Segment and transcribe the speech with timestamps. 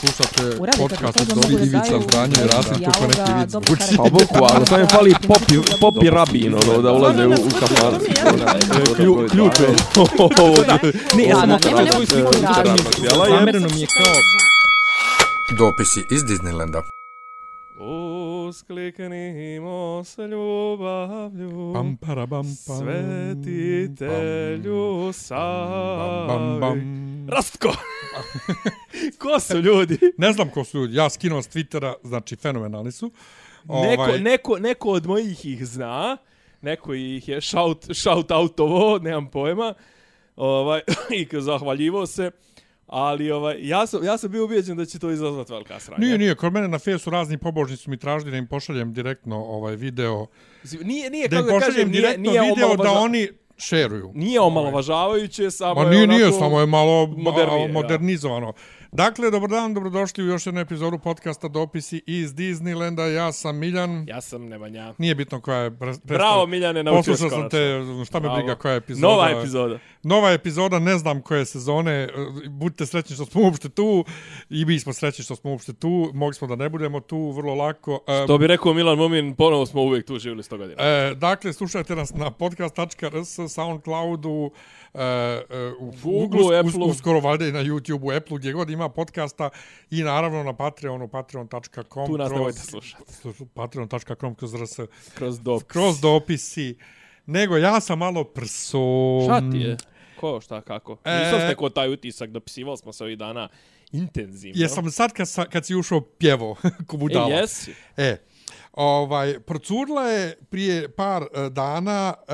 [0.00, 3.66] Slušate podcast od da Ivica i dijaloga, Rasim kako neki zvuči.
[3.66, 3.96] karakter.
[3.96, 7.94] Pa boku, ali sam je fali popi, popi rabin, ono, da ulaze u, u kafan.
[8.96, 9.66] Klju, ključ je.
[11.16, 11.50] Ne, ja sam
[11.92, 12.32] svoju sliku
[13.74, 14.14] mi je kao...
[15.58, 16.82] Dopisi iz Disneylanda.
[18.48, 22.76] Uskliknimo s ljubavlju, Pam, para, bam, pam.
[22.78, 24.02] svetitelju
[26.28, 26.82] Bam, bam, savi.
[27.28, 27.68] Rastko!
[29.18, 29.98] Ko su ljudi?
[30.18, 30.96] Ne znam ko su ljudi.
[30.96, 33.10] Ja skinuo s Twittera, znači fenomenalni su.
[33.64, 36.16] Neko, Ovaj, neko, neko od mojih ih zna,
[36.62, 39.74] neko ih je shout, shout outovo, nemam pojma,
[40.36, 40.80] ovaj,
[41.20, 42.30] i zahvaljivo se,
[42.86, 45.98] ali ovaj, ja, sam, ja sam bio ubijeđen da će to izazvati velika sranja.
[46.00, 49.76] Nije, nije, kod mene na fesu razni pobožnici mi tražili da im pošaljem direktno ovaj
[49.76, 50.26] video.
[50.82, 54.10] Nije, nije, Da kako da kažem, nije, direktno nije video da oni šeruju.
[54.14, 56.18] Nije omalovažavajuće, samo Ma je nije, onako...
[56.18, 58.52] nije, samo je malo modernije, modernizovano.
[58.96, 63.02] Dakle, dobar dan, dobrodošli u još jednu epizodu podcasta Dopisi iz Disneylanda.
[63.02, 64.04] Ja sam Miljan.
[64.08, 64.94] Ja sam Nemanja.
[64.98, 65.78] Nije bitno koja je...
[65.78, 68.36] Pre, Bravo, Miljane, naučio Poslušao sam te, šta me Bravo.
[68.36, 69.06] briga koja je epizoda.
[69.08, 69.78] Nova epizoda.
[70.02, 72.08] Nova epizoda, ne znam koje sezone.
[72.48, 74.04] Budite srećni što smo uopšte tu.
[74.50, 76.10] I mi smo srećni što smo uopšte tu.
[76.14, 78.00] Mogli smo da ne budemo tu vrlo lako.
[78.06, 80.82] E, To bi rekao Milan Mumin, ponovo smo uvijek tu živjeli 100 godina.
[80.82, 84.50] E, dakle, slušajte nas na podcast.rs, Soundcloudu,
[84.96, 85.02] e,
[85.50, 86.88] e, u Googleu, us, us, Appleu.
[86.88, 89.50] uskoro valjda i na YouTubeu, Apple, gdje god ima podcasta
[89.90, 92.06] i naravno na Patreonu, patreon.com.
[92.06, 93.04] Tu nas kroz- nemojte slušati.
[93.54, 94.78] Patreon.com kroz rs,
[95.14, 95.62] Kroz dop.
[95.62, 96.76] kroz dopisi.
[97.26, 98.78] Nego ja sam malo prso...
[99.24, 99.76] Šta ti je?
[100.16, 100.96] Ko, šta, kako?
[101.04, 103.48] E- Nisam stekao taj utisak, dopisivali smo se ovih dana
[103.92, 104.62] intenzivno.
[104.62, 106.54] Jesam sad kad, kad si ušao pjevo,
[106.86, 107.28] ko E, budala.
[107.30, 107.74] jesi.
[107.96, 108.16] E,
[108.76, 112.32] ovaj, procurla je prije par e, dana e,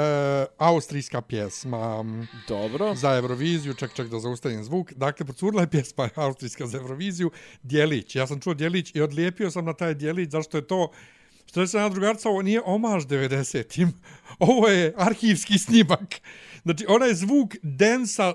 [0.59, 2.05] austrijska pjesma
[2.49, 2.95] Dobro.
[2.95, 4.93] za Euroviziju, ček, ček da zaustavim zvuk.
[4.93, 7.31] Dakle, procurla je pjesma austrijska za Euroviziju,
[7.63, 8.17] Djelić.
[8.17, 10.91] Ja sam čuo Djelić i odlijepio sam na taj Djelić, zašto je to
[11.47, 13.93] Što je se na drugarca, ovo nije omaž 90-im,
[14.39, 16.21] ovo je arhivski snimak.
[16.63, 18.35] Znači, ona je zvuk densa,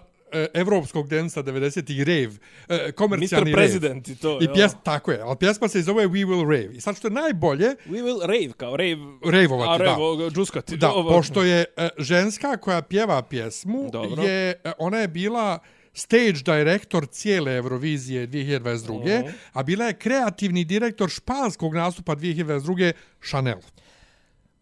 [0.53, 2.31] evropskog densa 90-ih, rave,
[2.69, 3.55] e, komercijalni Mr.
[3.55, 3.67] rave.
[3.67, 4.39] President i to.
[4.41, 6.73] I pjes, tako je, ali pjesma se zove We Will Rave.
[6.73, 8.97] I sad što je najbolje, We will rave, kao rave.
[9.25, 9.83] Raveovati, a, da.
[9.83, 10.77] rave, džuskati.
[10.77, 11.09] Da, ovo.
[11.09, 14.23] pošto je e, ženska koja pjeva pjesmu, Dobro.
[14.23, 15.59] je e, ona je bila
[15.93, 19.19] stage director cijele Eurovizije 2022.
[19.19, 19.29] Mhm.
[19.53, 22.91] A bila je kreativni direktor španskog nastupa 2022.
[23.21, 23.57] Chanel.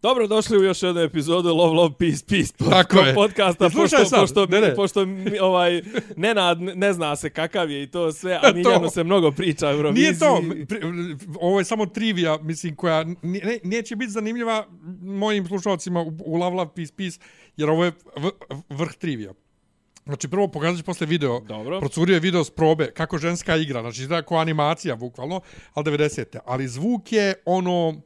[0.02, 3.14] Dobro, došli u još jednu epizodu Love, Love, Peace, Peace pod, Tako je.
[3.14, 3.66] podcasta.
[3.66, 4.74] I pošto, sad, pošto, ne, ne.
[4.74, 5.06] pošto
[5.40, 5.82] ovaj,
[6.16, 8.52] Nenad ne zna se kakav je i to sve, a.
[8.54, 10.02] Miljano se mnogo priča o Euroviziji.
[10.02, 14.66] Nije to, pri- ovo je samo trivija, mislim, koja ne, ne- neće biti zanimljiva
[15.02, 17.18] mojim slušalcima u, u Love Love Peace Peace,
[17.56, 18.30] jer ovo je v,
[18.68, 19.32] vrh trivija.
[20.04, 21.40] Znači, prvo pokazat ću posle video.
[21.40, 21.80] Dobro.
[21.80, 23.80] Procurio je video s probe kako ženska igra.
[23.80, 25.40] Znači, izgleda kao animacija, bukvalno,
[25.74, 26.38] ali 90.
[26.44, 28.02] Ali zvuk je ono...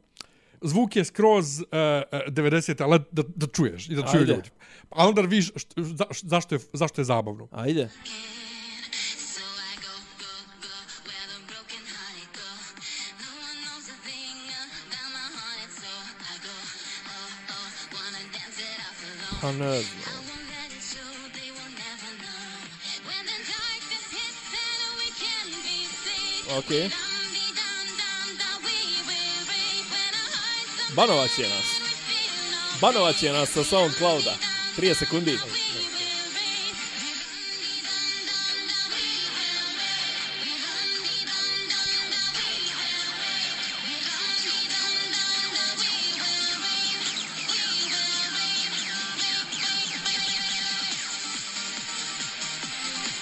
[0.60, 2.82] Zvuk je skroz uh, uh, 90.
[2.82, 4.32] ali da, da čuješ i da čuju Ajde.
[4.32, 4.50] ljudi.
[4.91, 7.48] A onda viš št, za, zašto, je, zašto je zabavno.
[7.53, 7.88] Ajde.
[19.42, 19.50] So
[26.62, 27.09] I go, go,
[30.95, 31.67] Banovac je nas.
[32.81, 34.34] Banovac je nas sa Soundclouda.
[34.78, 35.39] 30 sekundi.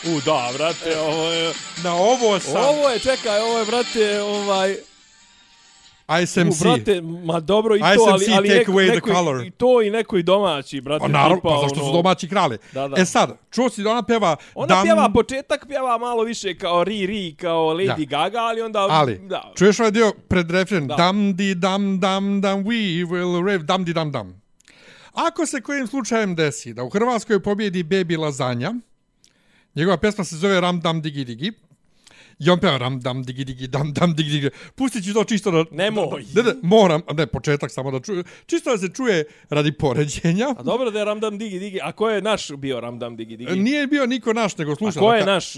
[0.04, 1.52] U, da, brate, ovo je...
[1.84, 4.87] Na ovo sam Ovo je, čekaj, ovo je, brate, ovaj...
[6.22, 6.60] ISMC.
[6.60, 9.46] U, brate, ma dobro i to, ISMC ali, ali take neko, away the neko, color.
[9.46, 11.04] i to i neko i domaći, brate.
[11.04, 12.58] A naravno, tipa, pa zašto su ono- domaći krali.
[12.72, 13.02] Da, da.
[13.02, 14.36] E sad, čuo si da ona pjeva...
[14.54, 18.16] Ona dam, pjeva početak, pjeva malo više kao Ri Ri, kao Lady Da.
[18.18, 18.86] Gaga, ali onda...
[18.90, 19.52] Ali, da.
[19.56, 20.86] čuješ ovaj dio pred refren?
[20.86, 20.94] Da.
[20.94, 24.42] Dam di dam dam dam we will rave dam di dam dam.
[25.12, 28.72] Ako se kojim slučajem desi da u Hrvatskoj pobjedi Baby Lazanja,
[29.74, 31.52] njegova pesma se zove Ram dam digi digi,
[32.60, 34.50] Peva ram dam digi digi dam dam digi digi.
[34.74, 35.64] Pustit ću to čisto da...
[35.70, 36.24] Nemoj.
[36.34, 38.24] Ne, ne, moram, ne, početak samo da čuje.
[38.46, 40.54] Čisto da se čuje radi poređenja.
[40.58, 43.56] A dobro da je Ramdam Digi Digi, a ko je naš bio Ramdam Digi Digi?
[43.56, 45.00] Nije bio niko naš, nego a slušaj.
[45.00, 45.54] ko je naš,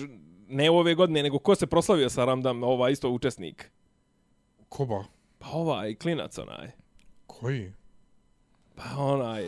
[0.49, 3.71] ne ove godine, nego ko se proslavio sa Ramdam, ova isto učesnik?
[4.69, 5.05] Ko ba?
[5.39, 6.71] Pa ovaj, klinac onaj.
[7.27, 7.73] Koji?
[8.75, 9.45] Pa onaj...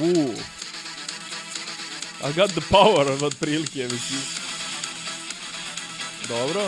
[0.00, 0.65] Woo.
[2.24, 4.20] I got the power, od prilike, mislim.
[6.28, 6.60] Dobro.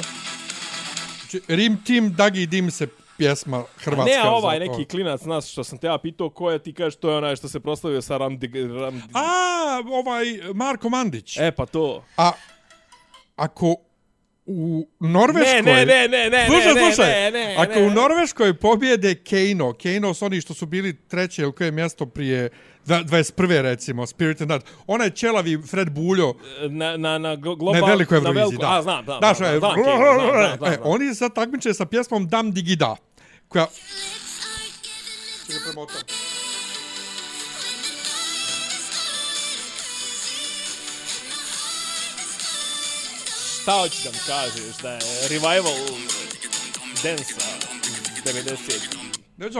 [1.20, 2.86] Znači, Rim Team, Dagi Dim se
[3.18, 4.10] pjesma hrvatska.
[4.10, 4.72] ne, a ovaj za to.
[4.72, 7.36] neki klinac nas što sam te ja pitao ko je, ti kažeš to je onaj
[7.36, 8.50] što se proslavio sa Ramdi...
[8.80, 9.02] Ramdi...
[9.14, 10.24] A, ovaj,
[10.54, 11.36] Marko Mandić.
[11.36, 12.04] E, pa to.
[12.16, 12.30] A
[13.36, 13.76] ako
[14.46, 15.62] u Norveškoj...
[15.62, 17.10] Ne, ne, ne, ne, ne, Slušaj, ne, slušaj.
[17.10, 17.86] ne, ne, ako ne.
[17.86, 22.48] u Norveškoj pobjede Keino, Keino su oni što su bili treće ili koje mjesto prije
[22.88, 23.62] 21.
[23.62, 27.80] recimo, Spirit and That, onaj ćelavi Fred Buljo, Na, na, na glo- global...
[27.80, 28.78] ne veliko na Euroviziji, veliko- da.
[28.78, 29.18] A, znam, znam.
[29.18, 30.80] Znaš, znam, e, znam, Kane, znam, znam, znam, znam.
[30.84, 32.96] oni sad takmiče sa pjesmom Dam Digida,
[33.48, 33.66] koja...
[35.46, 36.00] Čekaj, premotam.
[43.62, 45.72] Šta hoćeš da mi kažeš da je revival
[47.04, 47.32] iz
[48.24, 49.07] 90
[49.38, 49.58] Neću,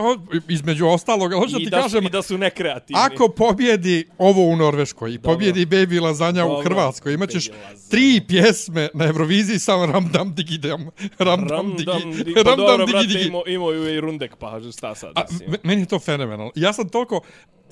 [0.49, 3.01] između ostalog, hoću da ti da, kažem, I da su nekreativni.
[3.01, 6.61] Ako pobjedi ovo u Norveškoj i pobjedi Baby Lazanja u.
[6.61, 7.89] Hrvatskoj, imaćeš Baby Lazanja.
[7.89, 10.89] tri pjesme na Euroviziji samo Ramdam Digidam.
[11.19, 11.85] Ramdam Ram, Digi.
[11.85, 13.31] dam, di, pa dobro, Digi brate, Digi.
[13.47, 16.51] imao, i Rundek, pa šta sad, A, me- meni je to fenomenalno.
[16.55, 17.21] Ja sam toliko,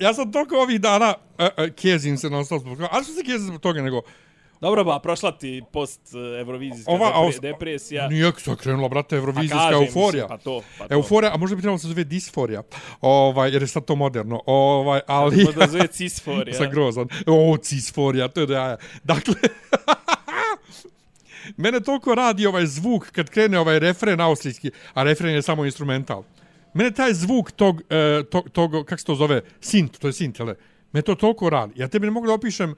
[0.00, 3.12] ja sam toliko ovih dana, uh, uh, kezim se non stop zbog toga, ali što
[3.12, 4.02] se kezim zbog toga, nego,
[4.60, 8.08] Dobro, ba, prošla ti post eh, Eurovizijska Ova, depre, depresija.
[8.08, 10.24] nije se krenula, brate, Pa Eurovizijska kažem, euforija.
[10.24, 10.94] mislim, Pa to, pa to.
[10.94, 12.62] Euforija, a možda bi trebalo se zove disforija,
[13.00, 15.44] ovaj, jer je sad to moderno, ovaj, ali...
[15.44, 16.54] Možda zove cisforija.
[16.58, 17.08] Sam grozan.
[17.26, 18.76] O, cisforija, to je da ja.
[19.04, 19.34] Dakle,
[21.56, 26.24] mene toliko radi ovaj zvuk kad krene ovaj refren austrijski, a refren je samo instrumental.
[26.74, 30.38] Mene taj zvuk tog, e, tog, tog kako se to zove, sint, to je sint,
[30.38, 30.54] jel?
[30.92, 31.72] Me to toliko radi.
[31.76, 32.74] Ja tebi ne mogu da opišem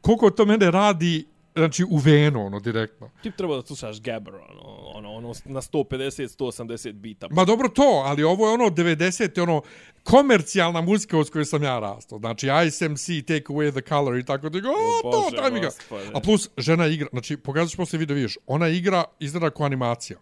[0.00, 3.10] koliko to mene radi znači u venu, ono, direktno.
[3.22, 4.62] Ti bi trebao da slušaš Gabber, ono,
[4.94, 7.28] ono, ono, na 150, 180 bita.
[7.30, 9.42] Ma dobro to, ali ovo je ono 90.
[9.42, 9.62] ono
[10.02, 12.18] komercijalna muzika uz kojoj sam ja rastao.
[12.18, 14.68] Znači ISMC, Take Away the Color i tako da ga,
[15.04, 15.70] o, to, daj mi ga.
[16.14, 20.18] A plus, žena igra, znači pokazaš posle video, vidiš, ona igra, izgleda ko animacija.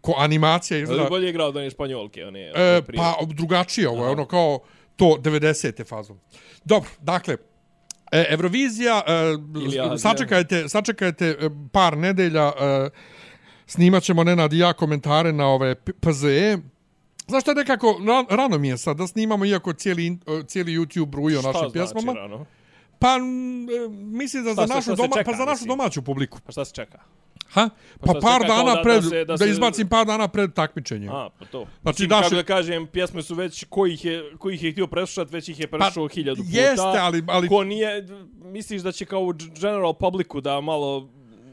[0.00, 2.98] Ko animacija Ali izgleda, bolje igrao od one španjolke, one e, prije.
[2.98, 4.58] pa drugačije ovo je, ono kao
[4.96, 5.86] to 90.
[5.86, 6.18] fazom.
[6.64, 7.36] Dobro, dakle,
[8.12, 11.36] E, Eurovizija, e, sačekajte, sačekajte e,
[11.72, 12.90] par nedelja, e,
[13.66, 16.58] snimat ćemo Nenad i ja komentare na ove PZE.
[17.28, 20.16] Znaš šta je nekako, ra- rano mi je sad da snimamo, iako cijeli, e,
[20.46, 22.12] cijeli YouTube bruji o Šta našim znači, pjesmama.
[22.12, 22.46] rano?
[23.00, 23.20] Pa, e,
[23.90, 25.68] mislim da Šta za se- našu, se doma, čeka, pa za našu mislim?
[25.68, 26.38] domaću publiku.
[26.46, 26.98] Pa šta se čeka?
[27.48, 27.68] Ha?
[28.00, 30.52] Pa, se par dana da- pred, da se- da da, se- izbacim par dana pred
[30.52, 31.08] takmičenje.
[31.08, 31.66] A, pa to.
[31.82, 34.72] Znači, Znači, naši- kako da kažem, pjesme su već, ko ih je, ko ih je
[34.72, 36.58] htio preslušat, već ih je prešao Pa, hiljadu puta.
[36.60, 38.06] jeste, ali- ali- Ko nije,
[38.44, 41.08] misliš da će kao general publiku da malo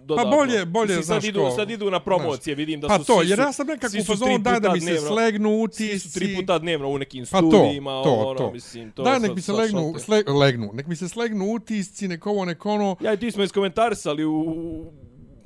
[0.08, 0.32] dodatno.
[0.32, 3.06] bolje- bolje, Mislim, sad znaš, idu, ko- sad idu na promocije, vidim da Pa su
[3.06, 4.86] to, svi jer su- ja sam nekako svi u su fazonu daj da mi se
[4.86, 6.00] dnevno- slegnu Svi utisci.
[6.02, 8.52] su tri puta dnevno u nekim Pa to, studijima, to, ono, to.
[8.52, 12.08] mislim, to Daj, sad- nek mi se legnu, sle, legnu, nek mi se slegnu utisci,
[12.08, 12.96] nek ovo, nek ono.
[13.02, 14.34] Ja i ti smo iskomentarisali u,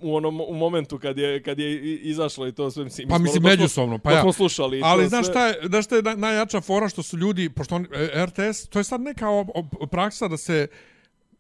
[0.02, 3.08] u onom u momentu kad je kad je izašlo i to sve mislim.
[3.10, 4.22] Pa mislim, međusobno, pa ja.
[4.22, 5.34] smo slušali Ali znaš sve.
[5.34, 8.68] šta je, znaš šta je naj- najjača fora što su ljudi, pošto on, e, RTS,
[8.68, 10.68] to je sad neka ob, ob, praksa da se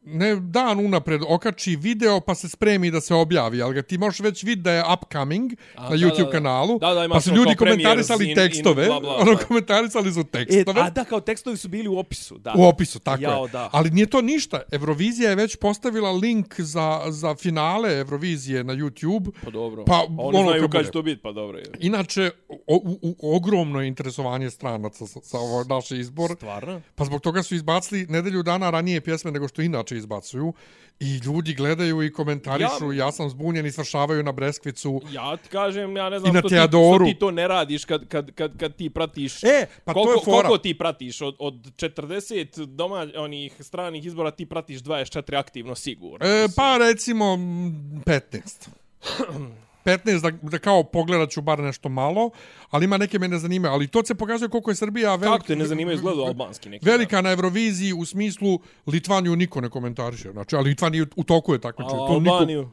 [0.04, 4.20] ne dan unapred okači video pa se spremi da se objavi, ali ga ti možeš
[4.20, 6.32] već vidjeti da je upcoming A, na da, YouTube da, da.
[6.32, 9.38] kanalu, Da, da, pa su ljudi komentarisali in- in tekstove, bla, bla, ono da.
[9.38, 10.82] komentarisali su E, tekstove.
[10.82, 12.54] a da, kao tekstovi su bili u opisu, da.
[12.58, 13.52] U opisu, tako Jao, je.
[13.52, 13.70] da.
[13.72, 14.62] Ali nije to ništa.
[14.72, 17.62] Evrovizija je već postavila link za, za finale
[17.92, 19.32] Evrovizije na YouTube.
[19.44, 19.86] Pa dobro.
[19.86, 20.86] Pa, a oni ono znaju kad kad bude.
[20.86, 21.66] će to biti, pa dobro je.
[21.80, 22.32] Inače,
[22.68, 26.32] o, u, u, ogromno je interesovanje stranaca sa, sa ovo naš izbor.
[26.32, 26.82] Stvarno?
[26.96, 30.54] Pa zbog toga su izbacili nedelju dana ranije pjesme nego što inače izbacuju.
[31.00, 35.02] I ljudi gledaju i komentarišu, ja, ja sam zbunjen i svršavaju na Breskvicu.
[35.12, 38.08] Ja ti kažem, ja ne znam na što ti, što ti to ne radiš kad,
[38.08, 39.44] kad, kad, kad ti pratiš...
[39.44, 40.48] E, pa to koliko, je fora.
[40.48, 41.22] Koliko ti pratiš?
[41.22, 46.28] Od, od 40 doma, onih stranih izbora ti pratiš 24 aktivno sigurno.
[46.28, 48.68] E, pa recimo mm, 15.
[49.86, 52.30] 15 da, da kao pogledat ću bar nešto malo,
[52.70, 53.74] ali ima neke mene zanimaju.
[53.74, 55.38] Ali to se pokazuje koliko je Srbija velika.
[55.38, 56.86] Kako te ne zanimaju izgledu albanski neki?
[56.86, 60.32] Velika na Euroviziji u smislu Litvaniju niko ne komentariše.
[60.32, 61.98] Znači, ali Litvaniju u toku je A takmičenje.
[61.98, 62.70] To niko, Albaniju?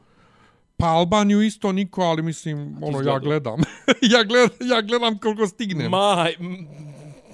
[0.77, 3.59] pa Albaniju isto niko, ali mislim, ono, ja gledam.
[4.01, 5.91] ja, gled, ja gledam koliko stignem.
[5.91, 6.67] My, m-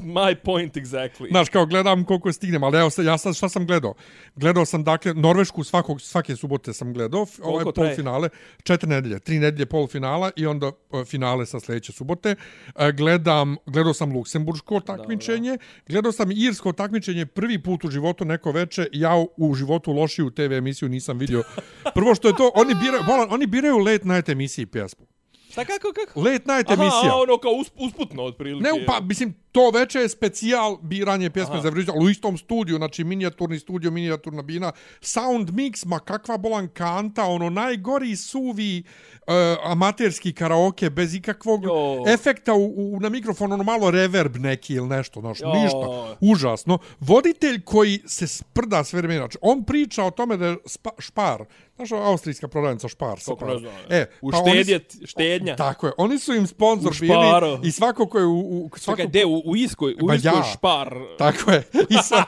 [0.06, 1.30] my point exactly.
[1.30, 3.94] Znaš, kao gledam koliko stignem, ali evo, ja sad šta sam gledao?
[4.36, 7.74] Gledao sam, dakle, Norvešku svakog, svake subote sam gledao, ovaj traje?
[7.74, 8.30] polufinale,
[8.64, 12.36] četiri nedelje, tri nedelje polufinala i onda e, finale sa sljedeće subote.
[12.76, 15.58] E, Gledam, gledao sam Luksemburško takmičenje,
[15.88, 20.54] gledao sam Irsko takmičenje prvi put u životu neko veče, ja u- životu lošiju TV
[20.54, 21.44] emisiju nisam vidio.
[21.96, 25.06] Prvo što je to, oni biraju, bolan, oni biraju late night emisiji pjesmu.
[25.52, 26.20] Šta kako, kako?
[26.20, 27.16] Late night Aha, emisija.
[27.16, 28.70] ono kao usp, usputno otprilike.
[28.70, 32.78] Ne, pa, mislim, to veče je specijal biranje pjesme za Euroviziju, ali u istom studiju,
[32.78, 34.72] znači minijaturni studio, minijaturna bina,
[35.02, 38.84] sound mix, ma kakva bolan kanta, ono najgori suvi
[39.22, 39.34] uh,
[39.64, 42.04] amaterski karaoke bez ikakvog Jo.
[42.08, 45.54] efekta u, u, na mikrofon, ono malo reverb neki ili nešto, znaš, Jo.
[45.54, 46.78] ništa, užasno.
[47.00, 51.46] Voditelj koji se sprda sve vremena, znači, on priča o tome da je spa, špar,
[51.76, 53.20] znaš, ova austrijska prodavnica špar.
[53.26, 53.74] Kako ne znam.
[53.90, 55.56] E, U pa oni su- štedjet, štednja.
[55.56, 57.16] Tako je, oni su im sponsor U bili
[57.64, 60.44] i svako ko je u, u svako Čekaj, de, u, u Iskoj, u Iskoj ja.
[60.54, 60.96] špar.
[61.18, 61.64] Tako je.
[61.96, 62.24] I sad,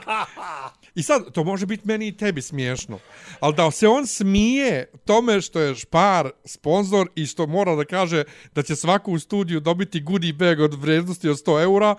[0.94, 2.98] I sad, to može biti meni i tebi smiješno.
[3.40, 8.24] Ali da se on smije tome što je Špar sponsor i što mora da kaže
[8.54, 11.94] da će svaku u studiju dobiti goodie bag od vrednosti od 100 eura,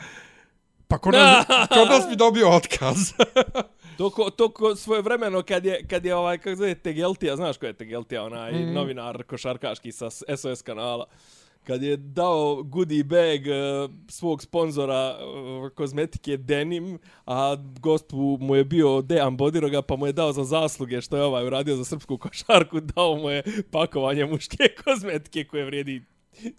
[0.88, 1.45] pa kod nas,
[1.75, 2.97] kod nas bi dobio otkaz.
[3.99, 7.57] To, ko, to ko svoje vremeno kad je, kad je ovaj, kako zove, Tegeltija, znaš
[7.57, 8.73] ko je Tegeltija, onaj mm.
[8.73, 11.05] novinar košarkaški sa SOS kanala,
[11.69, 18.05] kad je dao goodie bag uh, svog sponzora uh, kozmetike Denim, a gost
[18.39, 21.75] mu je bio Dejan Bodiroga, pa mu je dao za zasluge što je ovaj uradio
[21.75, 26.01] za srpsku košarku, dao mu je pakovanje muške kozmetike koje vrijedi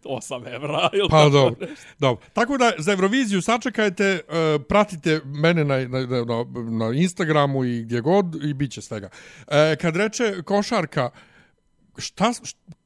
[0.05, 0.89] 8 evra.
[0.93, 1.67] ili Pa tako dobro.
[1.67, 1.87] nešto.
[1.99, 2.27] dobro.
[2.33, 8.01] Tako da za Euroviziju sačekajte, uh, pratite mene na, na, na, na Instagramu i gdje
[8.01, 9.09] god i bit će svega.
[9.49, 11.11] E, kad reče košarka,
[11.99, 12.80] šta, šta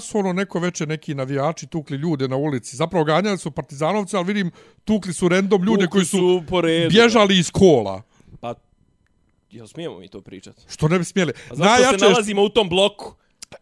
[0.00, 2.76] su ono neko veče neki navijači tukli ljude na ulici?
[2.76, 4.50] Zapravo ganjali su partizanovce, ali vidim
[4.84, 8.02] tukli su random ljude Tukli koji su, su po redu, bježali iz kola.
[8.40, 8.54] Pa,
[9.50, 10.62] jel smijemo mi to pričati?
[10.68, 11.32] Što ne bi smjeli.
[11.50, 13.14] A zašto se nalazimo u tom bloku?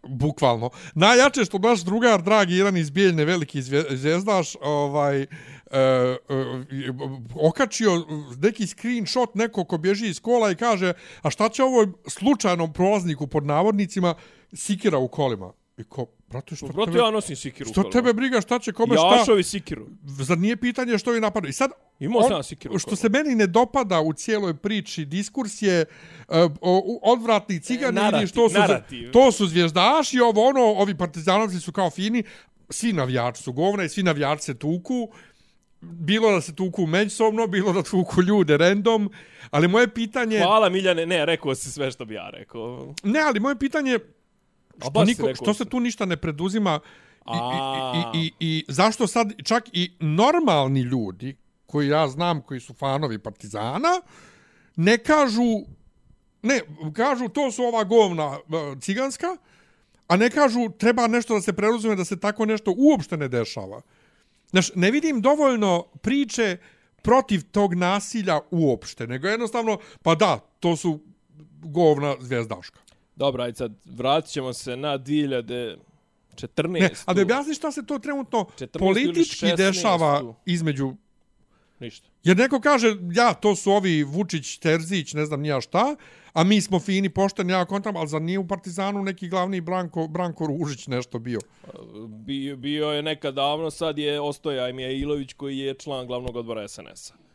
[0.03, 0.71] bukvalno.
[0.95, 5.27] Najjače što naš drugar, dragi jedan iz Bijeljne, veliki zvijezdaš, ovaj, e,
[5.71, 6.17] e,
[7.35, 8.07] okačio
[8.39, 13.27] neki screenshot neko ko bježi iz kola i kaže, a šta će ovoj slučajnom prolazniku
[13.27, 14.15] pod navodnicima
[14.53, 15.53] sikira u kolima?
[15.81, 17.71] I ko, brate, što, Proto tebe, ja nosim sikiru.
[17.71, 19.17] što tebe briga, šta će kome šta?
[19.19, 19.87] Jašovi sikiru.
[20.05, 21.49] Zar nije pitanje što je napadao?
[21.49, 21.71] I sad,
[22.01, 25.85] Imao sam ja sikiru što se meni ne dopada u cijeloj priči, diskurs je
[26.29, 26.37] uh,
[27.03, 29.11] odvratni cigani, E, narativ, vidiš, to su, narativ.
[29.13, 32.23] to su zvijezdaši, ovo ono, ovi partizanovci su kao fini,
[32.71, 35.09] svi navijači su govna i svi navijači se tuku,
[35.81, 39.11] bilo da se tuku međusobno, bilo da tuku ljude random,
[39.51, 40.39] ali moje pitanje...
[40.39, 42.95] Hvala Miljane, ne, rekao si sve što bi ja rekao.
[43.03, 44.20] Ne, ali moje pitanje A
[44.81, 46.81] što, niko, što se tu ništa ne preduzima
[47.27, 52.61] i, i, i, i, i zašto sad čak i normalni ljudi koji ja znam koji
[52.61, 54.01] su fanovi Partizana
[54.77, 55.61] ne kažu
[56.43, 56.61] ne,
[56.93, 59.37] kažu to su ova govna e, ciganska
[60.11, 63.81] a ne kažu treba nešto da se preuzme da se tako nešto uopšte ne dešava.
[64.51, 66.57] Znaš, ne vidim dovoljno priče
[67.03, 71.01] protiv tog nasilja uopšte, nego jednostavno, pa da, to su
[71.63, 72.81] govna zvijezdaška.
[73.21, 75.77] Dobro, ajde sad, vratit ćemo se na 2014.
[76.69, 78.61] Ne, a da objasni šta se to trenutno 14.
[78.61, 79.57] ili politički 16.
[79.57, 80.95] dešava između...
[81.81, 82.09] Ništa.
[82.25, 85.97] Jer neko kaže, ja, to su ovi Vučić, Terzić, ne znam nija šta,
[86.33, 90.07] a mi smo fini, pošteni, ja kontam, ali zar nije u Partizanu neki glavni Branko,
[90.07, 91.41] Branko Ružić nešto bio?
[92.09, 97.30] Bio, bio je nekad davno, sad je Ostoja Ilović koji je član glavnog odbora SNS-a.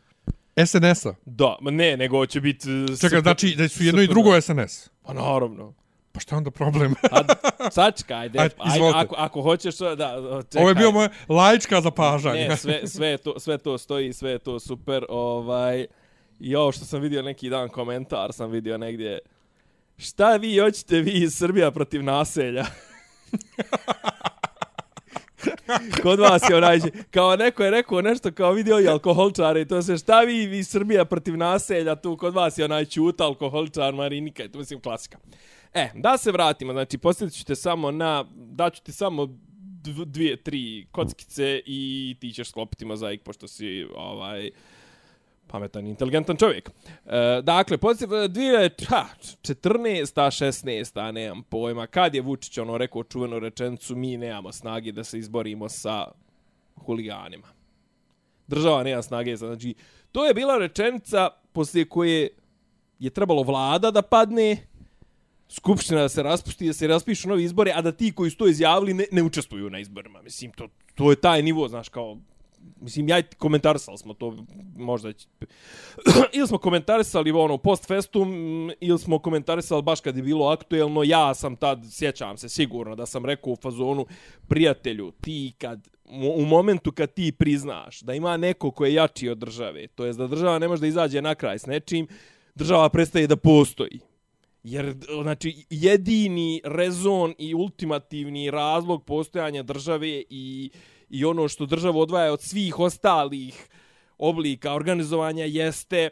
[0.66, 1.14] SNS-a.
[1.24, 2.68] Da, ma ne, nego će biti...
[3.00, 4.90] Čekaj, znači da su jedno i drugo SNS.
[5.02, 5.74] Pa naravno.
[6.12, 6.94] Pa šta je onda problem?
[7.12, 8.52] A, sačka, ajde, Ajde,
[8.94, 10.16] ako, ako hoćeš, da,
[10.50, 10.60] čekaj.
[10.60, 12.48] Ovo je bio moje laička zapažanje.
[12.48, 15.04] Ne, sve, sve, to, sve to stoji, sve je to super.
[15.08, 15.86] Ovaj,
[16.40, 19.18] I ovo što sam vidio neki dan komentar, sam vidio negdje.
[19.98, 22.64] Šta vi hoćete vi iz Srbija protiv naselja?
[26.02, 29.82] Kod vas je onaj, kao neko je rekao nešto kao vidio i alkoholčare i to
[29.82, 34.44] se šta vi, vi Srbija protiv naselja, tu kod vas je onaj čuta alkoholčar Marinika
[34.44, 35.18] i to mislim klasika.
[35.74, 39.28] E, da se vratimo, znači posjetit ću te samo na, daću ti samo
[40.06, 44.50] dvije, tri kockice i ti ćeš sklopiti mozaik pošto si ovaj
[45.56, 46.70] pametan i inteligentan čovjek.
[47.06, 49.04] E, dakle, podsjet, dvije, ha,
[49.42, 50.14] 14.
[50.14, 51.12] 16.
[51.12, 51.86] nemam pojma.
[51.86, 56.06] Kad je Vučić ono rekao čuvenu rečenicu, mi nemamo snage da se izborimo sa
[56.76, 57.46] huliganima.
[58.46, 59.36] Država nema snage.
[59.36, 59.74] Znači,
[60.12, 62.28] to je bila rečenica poslije koje
[62.98, 64.56] je trebalo vlada da padne,
[65.48, 68.46] skupština da se raspusti, da se raspišu novi izbori, a da ti koji su to
[68.46, 70.22] izjavili ne, ne učestvuju na izborima.
[70.22, 72.18] Mislim, to, to je taj nivo, znaš, kao
[72.80, 74.36] Mislim, ja i komentarisali smo to,
[74.76, 75.26] možda će...
[76.36, 78.30] ili smo komentarisali ono post festum,
[78.80, 81.02] ili smo komentarisali baš kad je bilo aktuelno.
[81.02, 84.06] Ja sam tad, sjećam se sigurno da sam rekao u fazonu,
[84.48, 85.88] prijatelju, ti kad,
[86.36, 90.18] u momentu kad ti priznaš da ima neko ko je jači od države, to jest
[90.18, 92.06] da država ne može da izađe na kraj s nečim,
[92.54, 94.00] država prestaje da postoji.
[94.62, 100.70] Jer, znači, jedini rezon i ultimativni razlog postojanja države i,
[101.10, 103.68] i ono što država odvaja od svih ostalih
[104.18, 106.10] oblika organizovanja jeste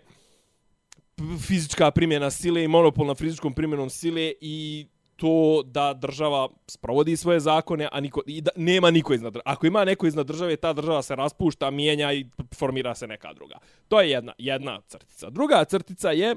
[1.46, 4.86] fizička primjena sile i monopol na fizičkom primjenom sile i
[5.16, 9.42] to da država sprovodi svoje zakone, a niko, i da nema niko iznad države.
[9.46, 13.58] Ako ima neko iznad države, ta država se raspušta, mijenja i formira se neka druga.
[13.88, 15.30] To je jedna, jedna crtica.
[15.30, 16.36] Druga crtica je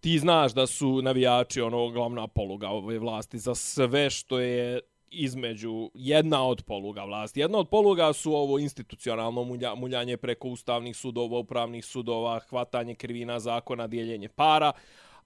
[0.00, 5.90] ti znaš da su navijači ono glavna poluga ove vlasti za sve što je između
[5.94, 7.40] jedna od poluga vlasti.
[7.40, 13.40] Jedna od poluga su ovo institucionalno mulja, muljanje preko ustavnih sudova, upravnih sudova, hvatanje krivina
[13.40, 14.72] zakona, dijeljenje para,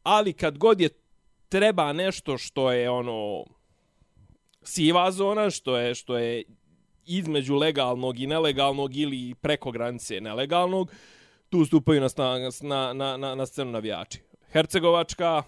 [0.03, 0.89] ali kad god je
[1.49, 3.45] treba nešto što je ono
[4.63, 6.45] siva zona, što je što je
[7.07, 10.91] između legalnog i nelegalnog ili preko granice nelegalnog,
[11.49, 12.09] tu stupaju na,
[12.63, 14.21] na, na, na, na scenu navijači.
[14.53, 15.43] Hercegovačka,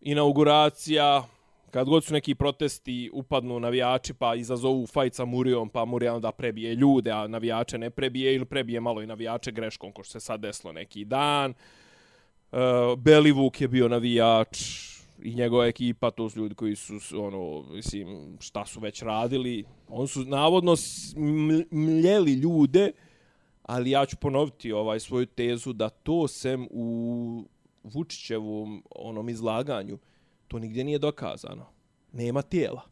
[0.00, 1.24] inauguracija,
[1.70, 6.32] kad god su neki protesti upadnu navijači pa izazovu fajt sa Murijom pa Murija onda
[6.32, 10.20] prebije ljude, a navijače ne prebije ili prebije malo i navijače greškom ko što se
[10.20, 11.54] sad desilo neki dan.
[12.52, 12.58] Uh,
[12.98, 14.58] Belivuk je bio navijač
[15.22, 19.64] i njegova ekipa, to su ljudi koji su, ono, mislim, šta su već radili.
[19.88, 20.74] Oni su navodno
[21.70, 22.92] mljeli ljude,
[23.62, 27.44] ali ja ću ponoviti ovaj svoju tezu da to sem u
[27.82, 29.98] Vučićevom onom izlaganju,
[30.48, 31.66] to nigdje nije dokazano.
[32.12, 32.82] Nema tijela.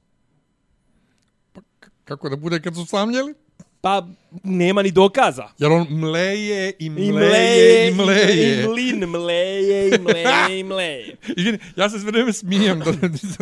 [1.52, 1.60] Pa
[2.04, 3.34] kako da bude kad su samljeli?
[3.80, 4.06] Pa
[4.42, 5.48] nema ni dokaza.
[5.58, 8.64] Jer on mleje i mleje i mleje.
[8.64, 11.16] I mlin mleje i mleje i mleje.
[11.36, 12.92] Izvini, ja se sve vreme smijem da,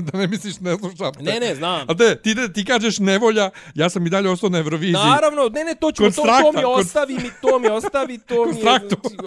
[0.03, 1.13] da ne misliš ne slušam.
[1.21, 1.87] Ne, ne, znam.
[1.89, 4.93] A te, ti, ti kažeš nevolja, ja sam i dalje ostao na Euroviziji.
[4.93, 8.59] Naravno, ne, ne, to ćemo, to, to mi ostavi, mi, to mi ostavi, to mi
[8.59, 8.81] je,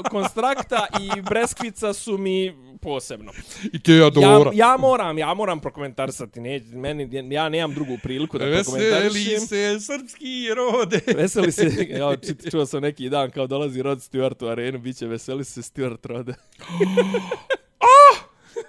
[0.10, 3.32] konstrakta i Breskvica su mi posebno.
[3.74, 4.52] I te adora.
[4.54, 9.34] Ja, ja moram, ja moram prokomentarisati, ne, meni, ja nemam drugu priliku da prokomentarišem.
[9.34, 11.00] Veseli se srpski rode.
[11.22, 12.16] Veseli se, ja
[12.52, 16.06] čuo sam neki dan kao dolazi Rod Stewart u arenu, bit će veseli se Stewart
[16.08, 16.34] rode.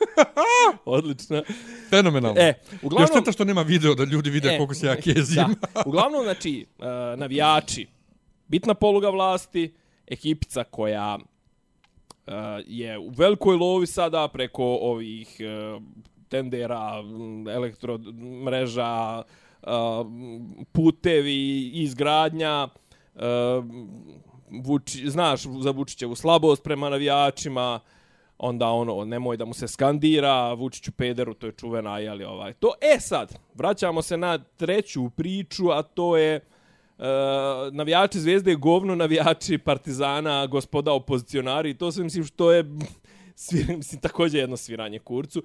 [0.84, 1.42] Odlično.
[1.90, 2.40] Fenomenalno.
[2.40, 3.16] E, uglavnom...
[3.16, 5.36] Još to što nema video da ljudi vide e, koliko se ja kezim.
[5.74, 5.82] Da.
[5.86, 6.84] Uglavnom, znači, uh,
[7.18, 7.86] navijači,
[8.48, 9.74] bitna poluga vlasti,
[10.06, 11.18] ekipica koja
[12.28, 12.34] uh,
[12.66, 15.82] je u velikoj lovi sada preko ovih uh,
[16.28, 17.02] tendera,
[17.54, 19.26] elektromreža, uh,
[19.62, 20.04] eh,
[20.72, 22.68] putevi, izgradnja,
[23.14, 23.22] uh,
[24.64, 27.80] Vuči, znaš za Vučićevu slabost prema navijačima,
[28.38, 32.52] onda ono, nemoj da mu se skandira, Vučiću pederu, to je čuvena, jeli ovaj.
[32.52, 36.57] To, e sad, vraćamo se na treću priču, a to je uh,
[36.98, 42.64] Eh, navijači Zvezde govno, navijači Partizana, gospoda opozicionari, to se mislim što je
[43.34, 45.42] svir, mislim, također jedno sviranje kurcu.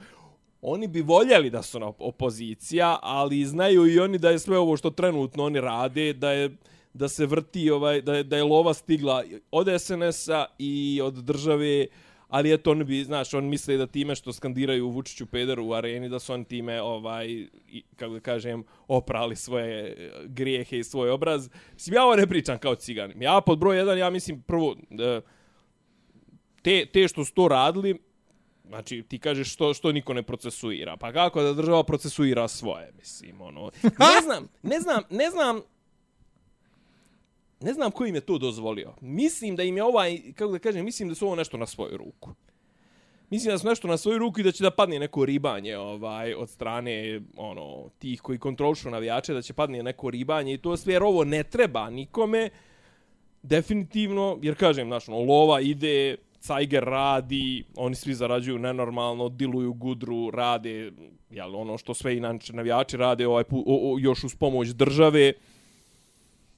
[0.62, 4.78] Oni bi voljeli da su na opozicija, ali znaju i oni da je sve ovo
[4.78, 6.58] što trenutno oni rade, da je
[6.94, 11.88] da se vrti ovaj da je, da je lova stigla od SNS-a i od države
[12.34, 16.10] ali eto on bi znaš on misle da time što skandiraju Vučiću pederu u areni
[16.10, 17.48] da su on time ovaj
[17.96, 22.76] kako da kažem oprali svoje grijehe i svoj obraz mislim ja ovo ne pričam kao
[22.76, 24.76] cigan ja pod broj 1 ja mislim prvo
[26.62, 28.00] te te što su to radili
[28.68, 30.98] Znači, ti kažeš što, što niko ne procesuira.
[30.98, 33.72] Pa kako da država procesuira svoje, mislim, ono.
[33.84, 35.62] Ne znam, ne znam, ne znam,
[37.64, 38.94] ne znam ko im je to dozvolio.
[39.02, 41.98] Mislim da im je ovaj, kako da kažem, mislim da su ovo nešto na svoju
[41.98, 42.30] ruku.
[43.30, 46.34] Mislim da su nešto na svoju ruku i da će da padne neko ribanje ovaj
[46.34, 50.94] od strane ono tih koji kontrolišu navijače da će padne neko ribanje i to sve
[50.94, 52.50] jer ovo ne treba nikome
[53.44, 60.32] definitivno jer kažem znaš, ono, lova ide Cajger radi, oni svi zarađuju nenormalno, diluju gudru,
[60.32, 60.92] rade,
[61.30, 65.34] jel, ono što sve inače navijači rade ovaj, o, o, još uz pomoć države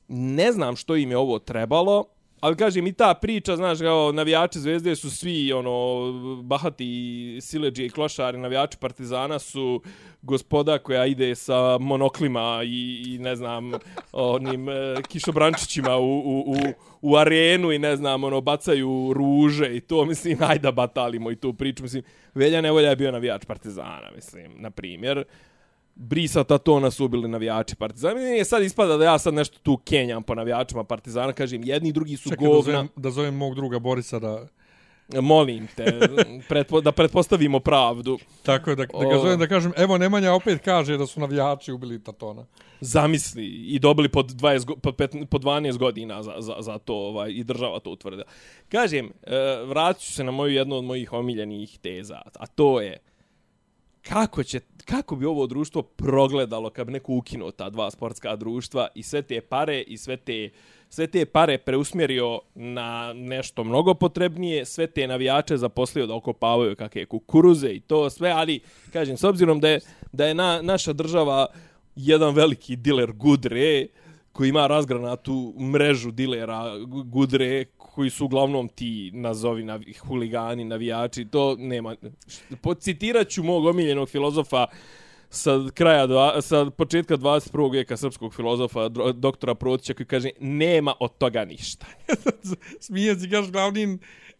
[0.07, 2.05] ne znam što im je ovo trebalo,
[2.39, 7.89] ali kažem i ta priča, znaš, kao navijači Zvezde su svi ono bahati sileđe i
[7.89, 9.81] klošari, navijači Partizana su
[10.21, 13.71] gospoda koja ide sa monoklima i, i ne znam,
[14.11, 14.73] onim e,
[15.07, 16.55] kišobrančićima u, u, u,
[17.01, 21.53] u arenu i ne znam, ono, bacaju ruže i to, mislim, ajde batalimo i tu
[21.53, 25.23] priču, mislim, Velja Nevolja je bio navijač Partizana, mislim, na primjer
[25.95, 28.19] brisa Tatona su ubili navijači Partizana.
[28.19, 31.93] Nije sad ispada da ja sad nešto tu kenjam po navijačima Partizana, kažem, jedni i
[31.93, 32.61] drugi su Čekaj, govna.
[32.61, 34.47] Da zovem, da zovem mog druga Borisa da...
[35.21, 35.99] Molim te,
[36.49, 38.17] pretpo, da pretpostavimo pravdu.
[38.43, 41.71] Tako je, da, da ga zovem da kažem, evo Nemanja opet kaže da su navijači
[41.71, 42.45] ubili Tatona.
[42.81, 47.31] Zamisli, i dobili pod, 20, pod, pet, pod 12 godina za, za, za to, ovaj,
[47.31, 48.23] i država to utvrda.
[48.69, 52.97] Kažem, e, vratit se na moju jednu od mojih omiljenih teza, a to je,
[54.01, 58.87] kako će, kako bi ovo društvo progledalo kad bi neko ukinuo ta dva sportska društva
[58.95, 60.49] i sve te pare i sve te
[60.89, 67.05] sve te pare preusmjerio na nešto mnogo potrebnije, sve te navijače zaposlio da okopavaju kakve
[67.05, 68.59] kukuruze i to sve, ali
[68.93, 69.79] kažem, s obzirom da je,
[70.11, 71.47] da je na, naša država
[71.95, 73.87] jedan veliki diler Gudre,
[74.31, 81.55] koji ima razgranatu mrežu dilera Gudre, koji su uglavnom ti nazovi navi, huligani, navijači, to
[81.59, 81.95] nema.
[82.61, 84.67] Pocitirat ću mog omiljenog filozofa
[85.29, 87.71] sa kraja dva, sa početka 21.
[87.71, 91.85] vijeka srpskog filozofa doktora Protića koji kaže nema od toga ništa.
[92.85, 93.97] Smije se, kažeš glavni,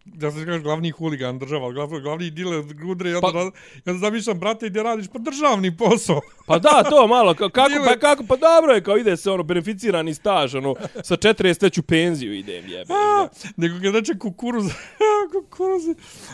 [0.07, 3.51] da se kažeš glavni huligan država, glavni, glavni diler gudre, Pa- pa,
[3.85, 5.07] ja zamišljam, brate, gdje radiš?
[5.07, 6.21] Pa državni posao.
[6.45, 9.31] Pa da, to malo, ka- kako, Dile- pa kako, pa dobro je, kao ide se
[9.31, 12.93] ono, beneficirani staž, ono, sa 40 već u penziju idem, jebe.
[12.93, 14.65] A, nego kad reče kukuruz,
[15.33, 15.83] kukuruz,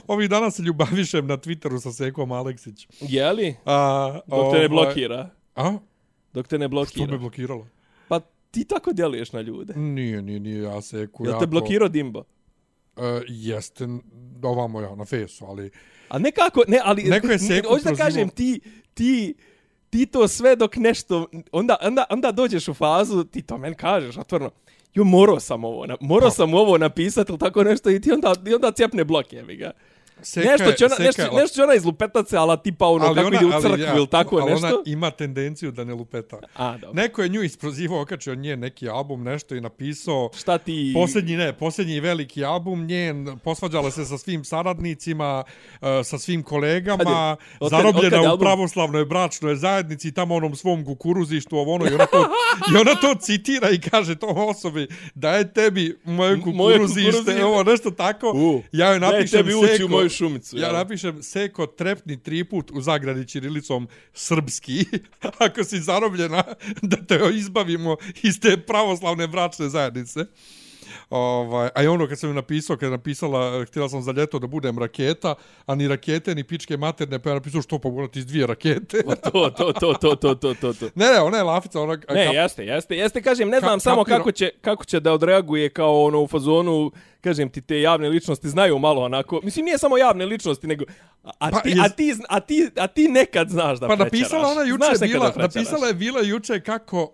[0.08, 2.88] ovih dana se ljubavišem na Twitteru sa Sekom Aleksić.
[3.02, 3.56] Jeli?
[3.66, 5.30] A, Dok te ne ovaj, blokira.
[5.56, 5.78] A?
[6.34, 7.08] Dok te ne Što blokira.
[7.08, 7.68] me blokiralo?
[8.08, 8.20] Pa
[8.52, 9.74] ti tako djeluješ na ljude.
[9.74, 11.40] Nije, nije, nije, ja Seku Jel jako...
[11.40, 12.24] te blokirao Dimbo?
[13.02, 13.88] E, jeste,
[14.44, 15.72] ovamo ja, na fesu, ali...
[16.10, 17.04] A nekako, ne, ali...
[17.04, 18.60] Neko je Seku Hoću da kažem, ti,
[18.94, 19.34] ti,
[19.90, 21.28] ti to sve dok nešto...
[21.52, 24.52] Onda, onda, onda dođeš u fazu, ti to meni kažeš, otvorno,
[24.94, 26.36] jo, morao sam ovo, na, morao Pa.
[26.36, 29.72] sam ovo napisati ili tako nešto i ti onda, i onda cijepne blok, jebi ga.
[30.24, 33.16] Seka Nešto će ona, Seka nešto, nešto će ona izlupetat se, ali tipa ono, ali
[33.16, 34.68] kako ona- ide u ali crkvu ja, ili tako ali nešto.
[34.68, 36.38] ona ima tendenciju da ne lupeta.
[36.56, 36.94] A, dobro.
[36.94, 40.30] Neko je nju isprozivao, okačio nje neki album, nešto i napisao...
[40.34, 40.92] Šta ti...
[40.96, 47.04] Posljednji ne, posljednji veliki album njen, posvađala se sa svim saradnicima, e, sa svim kolegama,
[47.32, 48.40] je- otkad- zarobljena otkad u album?
[48.42, 52.28] pravoslavnoj bračnoj zajednici, tamo onom svom kukuruzištu, ovo ono, i ona to,
[52.68, 57.02] i ona to citira i kaže to osobi, da je tebi moje M- moje kukuruzište,
[57.04, 57.46] kukuruzište.
[57.46, 60.76] ovo nešto tako, U, ja joj napišem tebi ući Seko, u moju šumicu, ja jel?
[60.76, 64.86] napišem Seko trepni triput u zagradi Čirilicom srpski,
[65.46, 66.44] ako si zarobljena,
[66.82, 70.26] da te izbavimo iz te pravoslavne bračne zajednice.
[71.12, 74.40] Ovaj, a i ono kad sam ju napisao, kad je napisala, htjela sam za ljeto
[74.40, 78.20] da budem raketa, a ni rakete, ni pičke materne, pa je napisao što pa ti
[78.20, 79.04] iz dvije rakete.
[79.06, 80.86] Pa to, to, to, to, to, to, to, to.
[80.96, 81.94] ne, ne, ona je lafica, ona...
[81.94, 85.00] Ne, kap- jeste, jeste, jeste, kažem, ne znam Ka- samo kapiro- kako će, kako će
[85.00, 89.66] da odreaguje kao ono u fazonu, kažem ti, te javne ličnosti znaju malo onako, mislim
[89.66, 90.86] nije samo javne ličnosti, nego,
[91.24, 93.96] a, a, Pa ti, jes- a, ti, a, ti, a ti nekad znaš da Pa
[93.96, 94.12] prečeraš.
[94.22, 97.10] napisala ona juče Znaš bila, da napisala je bila juče kako, uh,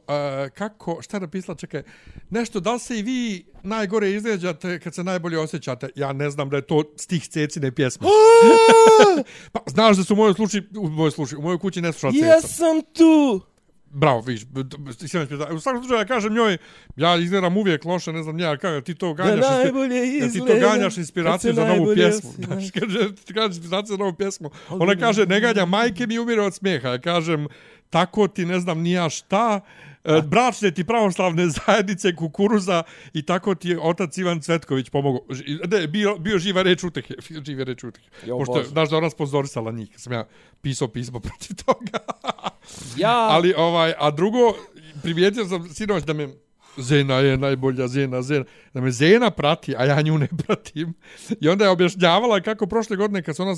[0.54, 1.84] kako, šta je napisala, čekaj,
[2.30, 5.90] nešto, da se i vi najgore izređate kad se najbolje osjećate?
[5.96, 8.08] Ja ne znam da je to stih Cecine pjesme.
[9.54, 12.12] pa znaš da su u mojoj slučaju, u mojoj slučaju, u mojoj kući ne sluša
[12.12, 12.26] Ceca.
[12.26, 13.42] Jesam tu!
[13.90, 14.42] Bravo, viš,
[15.56, 16.58] u svakom slučaju ja kažem njoj,
[16.96, 20.40] ja izgledam uvijek loše, ne znam, ja kažem, ti to ganjaš, Da najbolje da ti
[20.40, 22.32] to ganjaš inspiraciju za novu pjesmu.
[22.38, 24.50] Znaš, kaže, ti kažeš inspiraciju za novu pjesmu.
[24.70, 26.90] Ona kaže, ne ganjam majke mi umire od smijeha.
[26.90, 27.48] Ja kažem,
[27.90, 29.62] tako ti ne znam nija šta,
[30.24, 35.22] bračne ti pravoslavne zajednice kukuruza i tako ti je otac Ivan Cvetković pomogao.
[35.72, 37.14] Ne, bio, bio živa reč utehe.
[37.46, 38.08] Živa reč utehe.
[38.26, 38.70] Jo, Pošto, Bože.
[38.70, 39.90] znaš da ona sponzorisala njih.
[39.96, 40.26] Sam ja
[40.62, 42.00] pisao pismo protiv toga.
[42.98, 44.54] Ja, Ali ovaj, a drugo,
[45.04, 46.28] primijetio sam sinoć da me
[46.78, 48.46] Zena je najbolja, Zena, Zena.
[48.74, 50.94] Da me Zena prati, a ja nju ne pratim.
[51.42, 53.56] I onda je objašnjavala kako prošle godine kad se ona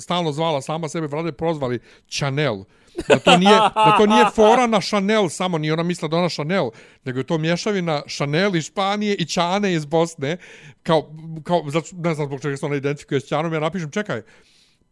[0.00, 2.64] stalno zvala sama sebe, vlade prozvali Chanel.
[3.08, 6.28] Da to nije, da to nije fora na Chanel samo, ni ona misla da ona
[6.28, 6.70] Chanel,
[7.04, 10.36] nego je to mješavina Chanel iz Španije i Čane iz Bosne.
[10.82, 11.10] Kao,
[11.44, 14.22] kao ne znam zbog čega se ona identifikuje s Čanom, ja napišem, čekaj,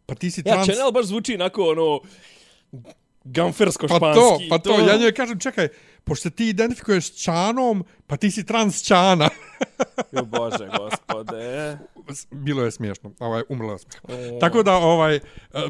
[0.05, 0.67] pa ti si ja, trans...
[0.67, 1.99] Chanel baš zvuči onako ono,
[3.23, 4.19] gamfersko Pa španski.
[4.19, 5.67] to, pa to, ja njoj kažem, čekaj,
[6.03, 9.29] pošto ti identifikuješ s Čanom, pa ti si trans Čana.
[10.11, 11.77] Jo, Bože, gospode.
[12.31, 14.39] Bilo je smiješno, ovaj, umrla je smiješno.
[14.39, 15.21] Tako da, ovaj, e,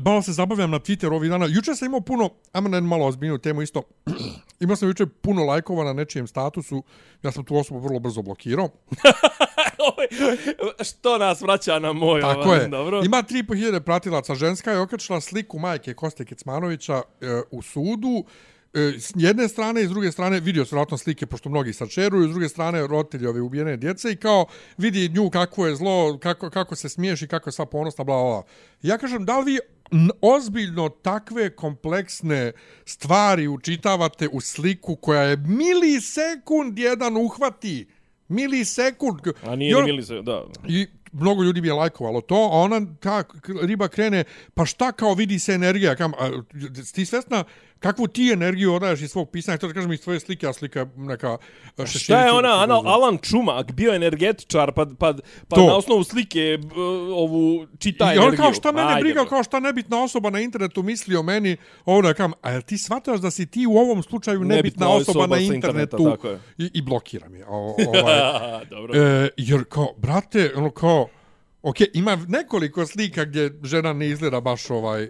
[0.06, 1.46] malo se zabavljam na Twitteru ovih dana.
[1.46, 3.84] Juče sam imao puno, ajmo na malo ozbiljnu temu isto,
[4.60, 6.84] imao sam juče puno lajkova na nečijem statusu,
[7.24, 8.70] ja sam tu osobu vrlo brzo blokirao.
[9.88, 10.08] Ovaj,
[10.84, 12.68] Što nas vraća na moj, Tako ovaj, je.
[12.68, 13.02] dobro.
[13.06, 14.36] Ima 3.500 pratilaca.
[14.36, 18.26] Ženska je okačila sliku majke Koste Kecmanovića e, u sudu.
[18.74, 22.28] E, s jedne strane i s druge strane vidio se vjerojatno slike pošto mnogi sačeruju,
[22.28, 24.46] s druge strane roditelji ove ubijene djece i kao
[24.78, 28.24] vidi nju kako je zlo, kako, kako se smiješ i kako je sva ponosna, bla,
[28.24, 28.44] bla.
[28.82, 29.60] Ja kažem, da li vi
[30.22, 32.52] ozbiljno takve kompleksne
[32.86, 37.88] stvari učitavate u sliku koja je milisekund jedan uhvati?
[38.30, 39.20] Milisekund.
[39.44, 40.44] A nije ni on- Milise, da.
[40.68, 43.24] I mnogo ljudi bi je lajkovalo to, a ona, ta
[43.62, 46.42] riba krene, pa šta kao vidi se energija, kam, a,
[46.94, 47.44] ti svesna
[47.80, 50.80] kakvu ti energiju odaješ iz svog pisanja, to da kažem iz tvoje slike, a slika
[50.80, 51.38] je neka
[51.86, 55.13] Šta je ona, Ana, Alan Čumak, bio energetičar, pa, pa,
[55.48, 55.68] pa To.
[55.68, 56.82] na osnovu slike b,
[57.13, 58.38] ovu čita I on energiju.
[58.38, 62.02] kao šta mene Ajde, briga, kao šta nebitna osoba na internetu misli o meni, ovo
[62.02, 65.20] da kam, a jel ti shvataš da si ti u ovom slučaju nebitna, Nebitna osoba,
[65.20, 66.39] osoba na internetu je.
[66.58, 67.44] i, i blokira mi.
[67.44, 68.96] O, ovaj, Dobro.
[68.96, 71.08] e, jer kao, brate, ono kao,
[71.62, 75.10] ok, ima nekoliko slika gdje žena ne izgleda baš ovaj,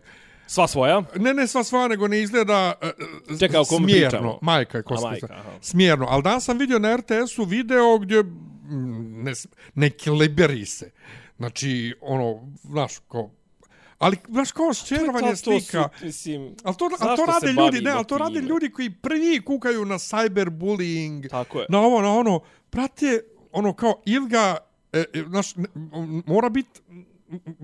[0.49, 1.03] Sva svoja?
[1.15, 2.91] ne, ne sva sva, nego ne izgleda e,
[3.39, 4.09] Čekaj, smjerno.
[4.09, 4.39] pričamo?
[4.41, 5.07] Majka je A, koska.
[5.09, 5.51] majka, aha.
[5.61, 6.05] Smjerno.
[6.09, 9.33] Ali danas sam vidio na RTS-u video gdje mm, ne,
[9.75, 10.91] ne kiliberi se.
[11.37, 13.29] Znači, ono, znaš, ko...
[13.99, 15.89] Ali, znaš, kao šćerovanje slika...
[15.99, 18.89] Su, mislim, Ali to, ali zašto to rade ljudi, ne, ali to rade ljudi koji
[18.89, 21.65] prvi kukaju na cyberbullying, Tako je.
[21.69, 24.57] na ovo, na ono, prate, ono kao, ili ga,
[24.93, 25.53] e, e, znaš,
[26.25, 26.81] mora biti,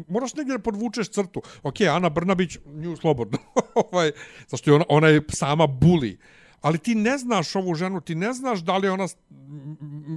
[0.08, 1.42] moraš negdje da podvučeš crtu.
[1.64, 3.38] Ok, Ana Brnabić, nju slobodno,
[3.84, 4.12] ovaj,
[4.48, 6.18] zašto je ona, ona je sama buli.
[6.62, 9.04] Ali ti ne znaš ovu ženu, ti ne znaš da li je ona,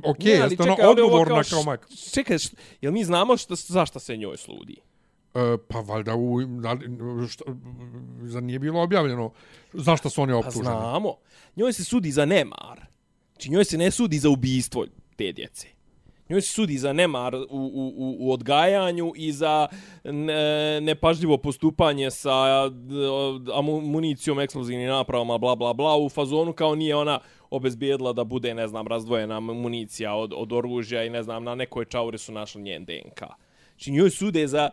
[0.04, 1.86] ok, Ne, jeste ona čekaj, ovo odgovorna š- kao majka.
[2.12, 4.76] Čekaj, š- jel mi znamo šta, zašto se njoj sludi?
[5.34, 6.76] E, pa valjda, u, da,
[7.28, 7.44] šta,
[8.22, 9.32] za nije bilo objavljeno
[9.72, 10.64] zašto su oni Pa optuženi.
[10.64, 11.14] znamo.
[11.56, 12.86] Njoj se sudi za nemar.
[13.32, 15.66] Znači njoj se ne sudi za ubijstvo te djece.
[16.28, 19.68] Njoj se sudi za nemar u, u, u, u odgajanju i za
[20.04, 22.94] ne, nepažljivo postupanje sa d-
[23.54, 28.54] amu- municijom, eksplozivnim napravama, bla, bla, bla, u fazonu kao nije ona obezbijedila da bude,
[28.54, 32.62] ne znam, razdvojena municija od, od oružja i ne znam, na nekoj čauri su našli
[32.62, 33.18] njen DNK.
[33.74, 34.70] Znači njoj sude za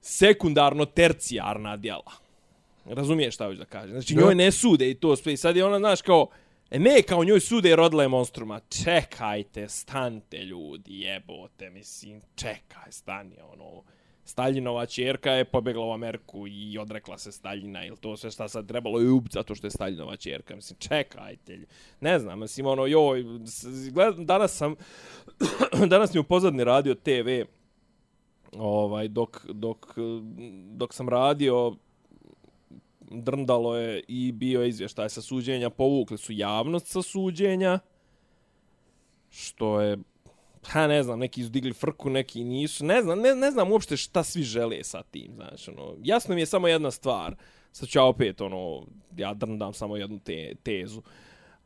[0.00, 2.12] sekundarno tercijarna djela.
[2.84, 3.90] Razumiješ šta hoću da kažem?
[3.90, 5.32] Znači, njoj ne sude i to sve.
[5.32, 6.26] I sad je ona, znaš, kao,
[6.74, 8.60] e ne, kao njoj sude i rodila je monstruma.
[8.84, 13.82] Čekajte, stante ljudi, jebote, mislim, čekaj, stani, ono,
[14.24, 18.68] Staljinova čerka je pobjegla u Ameriku i odrekla se Staljina ili to sve šta sad
[18.68, 20.56] trebalo je ubiti zato što je Staljinova čerka.
[20.56, 21.58] Mislim, čekajte.
[22.00, 23.24] Ne znam, mislim, ono, joj,
[23.90, 24.74] gled, danas sam,
[25.90, 27.28] danas mi u pozadni radio TV,
[28.52, 29.86] ovaj, dok, dok,
[30.70, 31.76] dok sam radio,
[33.22, 37.78] drndalo je i bio je izvještaj sa suđenja, povukli su javnost sa suđenja,
[39.30, 39.98] što je,
[40.62, 44.22] ha ne znam, neki izdigli frku, neki nisu, ne znam, ne, ne znam uopšte šta
[44.22, 47.36] svi žele sa tim, znači, ono, jasno mi je samo jedna stvar,
[47.72, 51.02] sad ću ja opet, ono, ja drndam samo jednu te, tezu,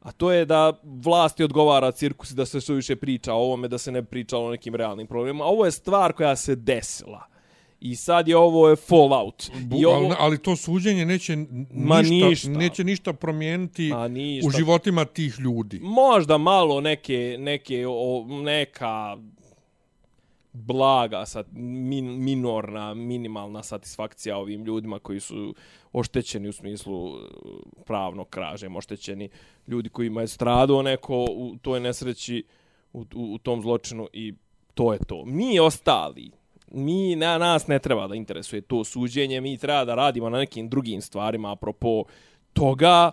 [0.00, 3.68] a to je da vlasti odgovara cirkus i da se što više priča o ovome,
[3.68, 5.44] da se ne pričalo o nekim realnim problemima.
[5.44, 7.26] Ovo je stvar koja se desila.
[7.80, 9.50] I sad je ovo je fallout.
[9.78, 12.48] I ovo, ali, ali to suđenje neće ništa, ništa.
[12.48, 14.48] neće ništa promijeniti Ma ništa.
[14.48, 15.80] u životima tih ljudi.
[15.82, 19.16] možda malo neke, neke o, neka
[20.52, 25.54] blaga, sat, min, minorna, minimalna satisfakcija ovim ljudima koji su
[25.92, 27.20] oštećeni u smislu e,
[27.86, 29.28] pravnog kražem, oštećeni
[29.66, 32.44] ljudi kojima je stradao neko u toj nesreći,
[32.92, 34.34] u, u, u tom zločinu i
[34.74, 35.24] to je to.
[35.24, 36.30] Mi ostali,
[36.70, 40.68] mi, na nas ne treba da interesuje to suđenje, mi treba da radimo na nekim
[40.68, 42.04] drugim stvarima apropo
[42.52, 43.10] toga,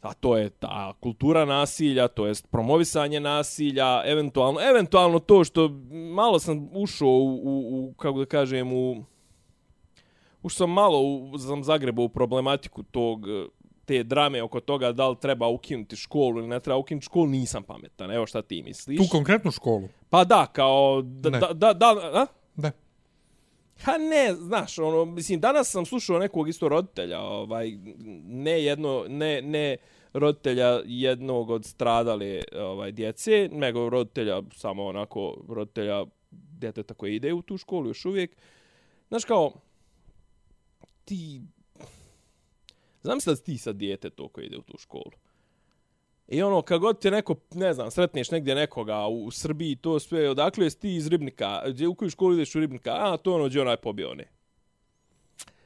[0.00, 5.68] a to je ta kultura nasilja, to jest promovisanje nasilja, eventualno, eventualno to što
[6.14, 9.04] malo sam ušao u, u, u kako da kažem, u
[10.42, 13.26] ušao sam malo u, sam zagrebao u problematiku tog
[13.84, 17.62] te drame oko toga da li treba ukinuti školu ili ne treba ukinuti školu, nisam
[17.62, 18.10] pametan.
[18.10, 18.98] Evo šta ti misliš.
[18.98, 19.88] Tu konkretnu školu.
[20.10, 21.38] Pa da, kao da, Ne.
[21.38, 22.26] da, da, da, a?
[23.84, 27.78] Ha ne, znaš, ono, mislim, danas sam slušao nekog isto roditelja, ovaj,
[28.24, 29.76] ne jedno, ne, ne
[30.12, 37.42] roditelja jednog od stradale ovaj, djece, nego roditelja, samo onako, roditelja djeteta koje ide u
[37.42, 38.36] tu školu još uvijek.
[39.08, 39.52] Znaš, kao,
[41.04, 41.40] ti,
[43.02, 45.12] znam se da ti sad dijete to koje ide u tu školu.
[46.28, 50.30] I ono, kad god te neko, ne znam, sretneš negdje nekoga u Srbiji, to sve,
[50.30, 53.48] odakle jesi ti iz Ribnika, gdje u koju školu ideš u Ribnika, a to ono,
[53.48, 54.28] gdje onaj pobio ne.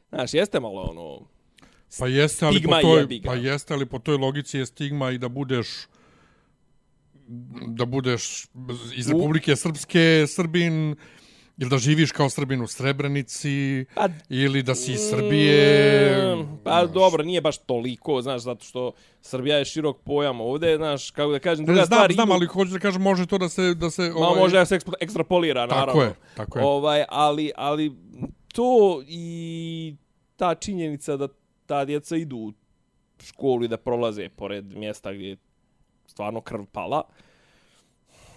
[0.09, 1.27] Znaš, jeste malo ono,
[1.99, 3.27] Pa jeste, ali Stigma po toj, jebi ga.
[3.27, 5.69] pa jeste, ali po toj logici je stigma i da budeš
[7.69, 8.47] da budeš
[8.97, 10.97] iz U- Republike Srpske Srbin
[11.59, 16.37] ili da živiš kao Srbin u Srebrenici Pa- ili da si iz Srbije.
[16.37, 18.93] Mm, Pa dobro, nije baš toliko, znaš, zato što
[19.23, 22.47] Srbija je širok pojam ovdje, znaš, kako da kažem, druga znam, stvar, znam, idu- ali
[22.47, 23.75] hoću da kažem, može to da se...
[23.75, 26.03] Da se Ma može da se ekstrapolira, Tako naravno.
[26.03, 26.65] je, tako je.
[26.65, 27.93] Ovaj, ali, ali
[28.55, 29.95] to i
[30.37, 31.29] ta činjenica da
[31.67, 32.53] ta djeca idu u
[33.21, 35.37] školu i da prolaze pored mjesta gdje je
[36.07, 37.03] stvarno krv pala,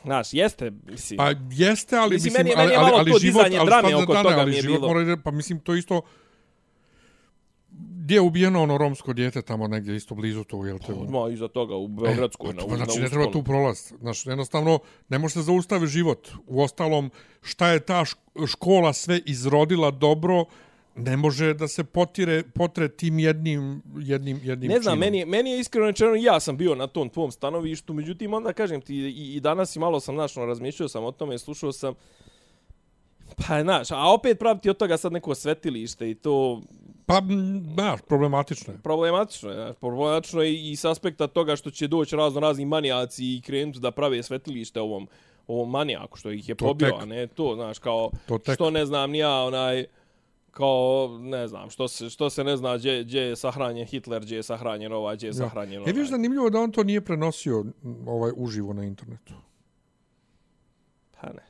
[0.03, 1.17] Znaš, jeste, mislim.
[1.17, 3.65] Pa jeste, ali Mislim, mislim, meni ali, meni je ali, malo ali, to život, ali
[3.65, 4.93] drame oko da- toga ali mi je život bilo.
[4.93, 6.01] mora pa mislim to isto
[8.09, 10.93] gdje je ubijeno ono romsko dijete tamo negdje isto blizu to, jel te?
[11.09, 13.93] Ma, iza toga, u Beogradskoj, na, Pa, na znači, ne treba tu prolaz.
[13.99, 16.27] Znači, jednostavno, ne može se zaustaviti život.
[16.47, 20.45] U ostalom, šta je ta šk- škola sve izrodila dobro,
[20.99, 24.99] ne može da se potire, potre tim jednim, jednim, jednim Ne znam, činom.
[24.99, 28.81] meni, meni je iskreno rečeno, ja sam bio na tom tvom stanovištu, međutim, onda kažem
[28.81, 31.93] ti, i, i danas i malo sam, znaš, ono, razmišljao sam o tome, slušao sam,
[33.37, 36.61] pa, znaš, a opet praviti od toga sad neko svetilište i to
[37.05, 37.21] Pa,
[37.73, 38.79] znaš, problematično je.
[38.79, 43.25] problematično je, znaš, problematično je i s aspekta toga što će doći razno razni manijaci
[43.25, 45.07] i krenuti da prave svetilište ovom,
[45.47, 47.01] ovom manijaku što ih je To pobio, tek.
[47.01, 48.55] a ne to, znaš, kao, To tek.
[48.55, 49.85] što ne znam, nija onaj,
[50.59, 54.35] kao, ne znam, što se, što se ne zna gdje, gdje je sahranjen Hitler, gdje
[54.35, 55.91] je sahranjen ovaj, gdje je sahranjen ovaj.
[55.91, 57.65] E, viš zanimljivo da on to nije prenosio
[58.07, 59.33] ovaj uživo na internetu.
[61.21, 61.45] Pa ne.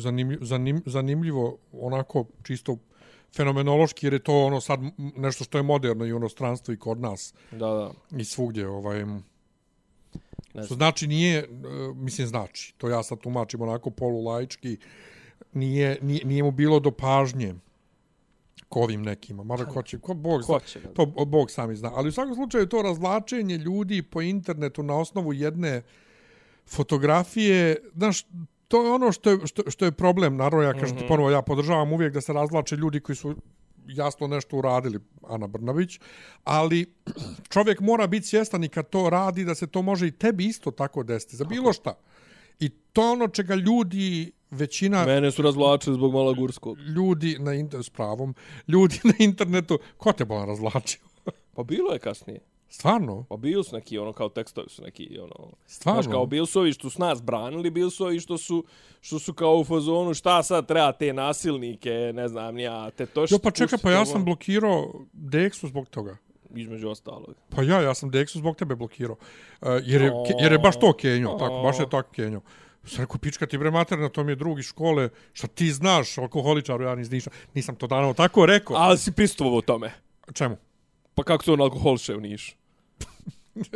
[0.00, 2.76] Zanimljivo, zanim, zanimljivo onako čisto
[3.36, 7.00] fenomenološki, jer je to ono sad nešto što je moderno i u inostranstvu i kod
[7.00, 7.90] nas Da, da.
[8.18, 8.68] i svugdje.
[8.68, 9.04] Ovaj,
[10.54, 11.46] Ne Što znači nije, e,
[11.94, 14.76] mislim znači, to ja sad tumačim onako polulaički,
[15.52, 17.54] nije, nije, nije mu bilo do pažnje
[18.78, 19.44] ovim nekima.
[19.44, 20.58] Mada ko će, ko Bog zna,
[20.94, 21.90] to Bog sami zna.
[21.94, 25.82] Ali u svakom slučaju to razvlačenje ljudi po internetu na osnovu jedne
[26.66, 28.26] fotografije, znaš,
[28.68, 30.36] to je ono što je, što, što je problem.
[30.36, 33.34] Naravno, ja kažem ti ponovo, ja podržavam uvijek da se razvlače ljudi koji su
[33.86, 36.00] jasno nešto uradili, Ana Brnabić,
[36.44, 36.94] ali
[37.52, 40.70] čovjek mora biti svjestan i kad to radi, da se to može i tebi isto
[40.70, 41.94] tako desiti, za bilo šta.
[42.58, 46.78] I to ono čega ljudi, većina Mene su razvlačili zbog Malagurskog.
[46.78, 48.34] ljudi na internetu, s pravom,
[48.68, 51.00] ljudi na internetu, ko te bolan razvlačio?
[51.54, 52.40] Pa bilo je kasnije.
[52.70, 53.24] Stvarno?
[53.28, 55.52] Pa bili su neki, ono, kao tekstovi su neki, ono...
[55.66, 56.02] Stvarno?
[56.02, 58.64] Znaš, kao bili su ovi što su nas branili, bili su ovi što su,
[59.00, 63.26] što su kao u fazonu, šta sad treba te nasilnike, ne znam, nija, te to
[63.26, 63.34] što...
[63.34, 66.16] Jo, pa čekaj, pa ja sam blokirao Dexu zbog toga.
[66.54, 67.34] Između ostalog.
[67.48, 69.16] Pa ja, ja sam Dexu zbog tebe blokirao.
[69.60, 72.40] Uh, jer, je, jer je baš to Kenjo, tako, baš je tako Kenjo.
[72.84, 76.84] Sam rekao, pička ti bre materna, to mi je drugi škole, šta ti znaš, alkoholičaru,
[76.84, 78.76] ja nis, nisam, nisam to dano tako rekao.
[78.76, 79.92] Ali si pristovao tome.
[80.34, 80.56] Čemu?
[81.14, 82.52] Pa kako se on alkoholše u Nišu?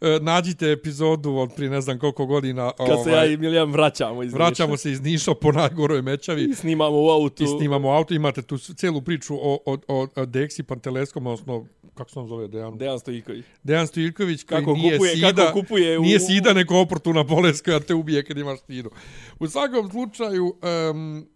[0.00, 2.72] E, nađite epizodu od prije ne znam koliko godina.
[2.76, 6.44] Kad se ja i Miljan vraćamo iz vraćamo se iz Niša po najgoroj mećavi.
[6.44, 7.44] I snimamo u autu.
[7.44, 11.66] I snimamo auto, imate tu cijelu priču o, o, o, o Deksi Panteleskom, odnosno,
[11.98, 12.78] kako se on zove, Dejan?
[12.78, 13.44] Dejan Stojiković.
[13.62, 17.64] Dejan Stojilković koji Kako nije kupuje- sida, kako kupuje u- nije sida neko oportuna bolest
[17.64, 18.90] koja te ubije kad imaš stidu.
[19.38, 20.56] U svakom slučaju,
[20.90, 21.26] um,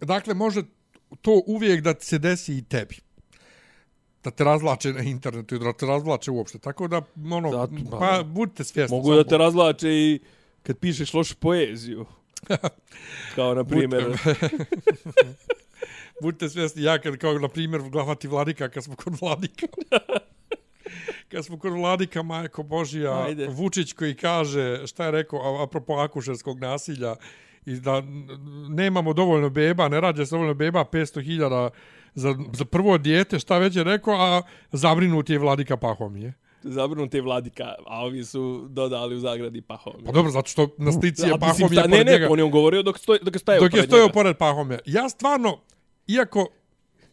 [0.00, 0.62] dakle, može
[1.20, 2.96] to uvijek da se desi i tebi.
[4.24, 6.58] Da te razvlače na internetu i da te razvlače uopšte.
[6.58, 8.96] Tako da, ono, Zato, pa- pa budite svjesni.
[8.96, 10.20] Mogu da te razvlače i
[10.62, 12.06] kad pišeš lošu poeziju.
[13.34, 14.04] Kao, na primjer,
[16.20, 19.66] Budite svjesni, ja kad, kao na primjer, glavati Vladika, kad smo kod Vladika.
[21.30, 23.46] kad smo kod Vladika, majko Božija, Ajde.
[23.46, 27.16] Vučić koji kaže, šta je rekao, apropo akušerskog nasilja,
[27.66, 28.02] i da
[28.68, 31.70] nemamo dovoljno beba, ne rađe se dovoljno beba, 500.000
[32.14, 36.34] za, za prvo dijete, šta već je rekao, a zabrinut je Vladika Pahomije.
[36.62, 39.92] zabrnuti je vladika, a ovi su dodali u zagradi pahom.
[40.06, 42.24] Pa dobro, zato što na slici je A, mislim, Pahomije šta, pored ne, njega.
[42.26, 44.12] ne, on je govorio dok, stoj, dok je stajao dok je pored stojao njega.
[44.12, 44.78] pored Pahomija.
[44.86, 45.58] Ja stvarno,
[46.06, 46.48] iako,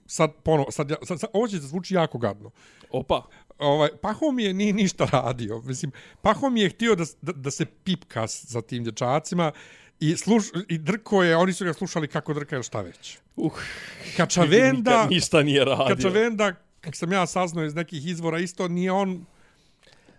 [0.06, 2.52] sad, ponovo, sad, ja, sad, sad, ovo će da zvuči jako gadno.
[2.92, 3.26] Opa,
[3.60, 5.62] Ovaj, Pahomije nije ništa radio.
[5.62, 9.52] Mislim, Pahomije je htio da, da, da se pipka za tim dječacima
[10.00, 13.18] i, sluš, i drko je, oni su ga slušali kako drkaju šta već.
[13.36, 13.52] uh,
[14.18, 15.96] Kačavenda, nikad ništa nije radio.
[15.96, 19.26] Kačavenda, kak sam ja saznao iz nekih izvora, isto nije on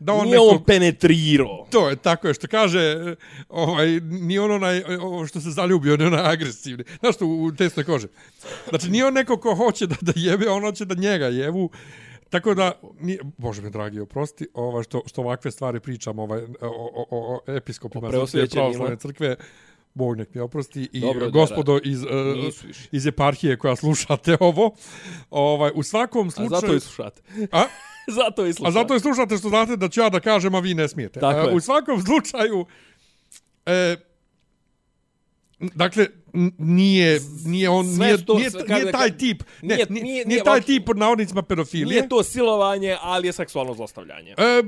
[0.01, 1.67] da on Nije nekog, on penetrirao.
[1.71, 3.15] To je tako je što kaže
[3.49, 6.85] ovaj ni on onaj ovo što se zaljubio, ne onaj agresivni.
[7.01, 8.07] Znaš što u tesnoj koži.
[8.69, 11.71] Znači nije on neko ko hoće da da jebe, on hoće da njega jevu.
[12.31, 16.47] Tako da, nije, bože me dragi, oprosti, ovaj, što, što ovakve stvari pričam ovaj, o,
[16.61, 19.37] o, o, episkopima Srpske pravoslavne crkve,
[19.95, 22.09] Bog nek mi oprosti i Dobro, gospodo iz, uh,
[22.93, 24.75] iz eparhije koja slušate ovo.
[25.31, 26.61] Ovaj, u svakom A slučaju...
[26.61, 27.23] zato i slušate.
[27.53, 27.65] A?
[28.21, 28.69] zato i slušate.
[28.69, 31.21] A zato je slušate što znate da ću ja da kažem, a vi ne smijete.
[31.21, 31.55] Tako E, je.
[31.55, 32.67] u svakom slučaju,
[33.67, 33.97] e,
[35.59, 36.07] dakle,
[36.59, 40.03] nije, nije on, Sve nije, to, nije, sve, nije, da taj tip, ne, nije- nije,
[40.05, 41.87] nije- nije, taj tip pod navodnicima pedofilije.
[41.89, 44.31] Nije to silovanje, ali je seksualno zlostavljanje.
[44.31, 44.63] E,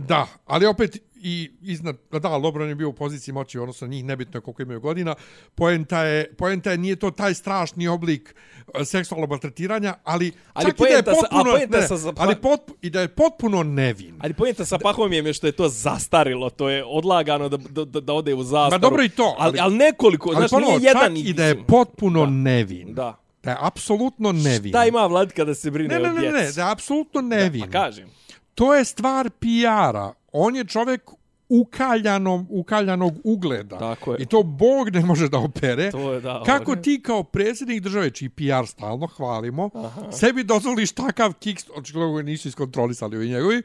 [0.00, 3.86] da, ali opet i iznad, da, ali dobro, on je bio u poziciji moći, odnosno
[3.86, 5.14] njih nebitno je koliko imaju godina.
[5.54, 8.34] Poenta je, poenta je nije to taj strašni oblik
[8.74, 11.98] e, seksualnog maltretiranja, ali, Ali čak i da je poenta sa- potpuno, poenta ne, sa-
[11.98, 14.18] sa- ali potpu, i da je potpuno nevin.
[14.18, 18.12] Ali pojenta sa Pahomijem je što je to zastarilo, to je odlagano da, da, da
[18.12, 18.70] ode u zastaru.
[18.70, 21.32] Ma dobro i to, Ali, ali- ali nekoliko, Ali znaš, ponovo, nije jedan čak i
[21.32, 22.30] da je potpuno Da.
[22.30, 22.94] nevin.
[22.94, 23.20] Da.
[23.42, 24.70] Da je apsolutno nevin.
[24.70, 26.34] Šta ima Vladika da se brine Ne, ne, o ne, djeci?
[26.36, 27.60] ne, da je apsolutno nevin.
[27.62, 28.08] Pa kažem.
[28.54, 30.12] To je stvar PR-a.
[30.32, 31.10] On je čovjek
[31.50, 33.78] ukaljanom, ukaljanog ugleda.
[33.78, 34.18] Tako je.
[34.18, 35.90] I to Bog ne može da opere.
[35.90, 40.12] To je, da, Kako on je- ti kao predsjednik države, čiji PR stalno hvalimo, Aha.
[40.12, 43.62] sebi dozvoliš takav kiks, očigledno ga nisu iskontrolisali ovi njegovi,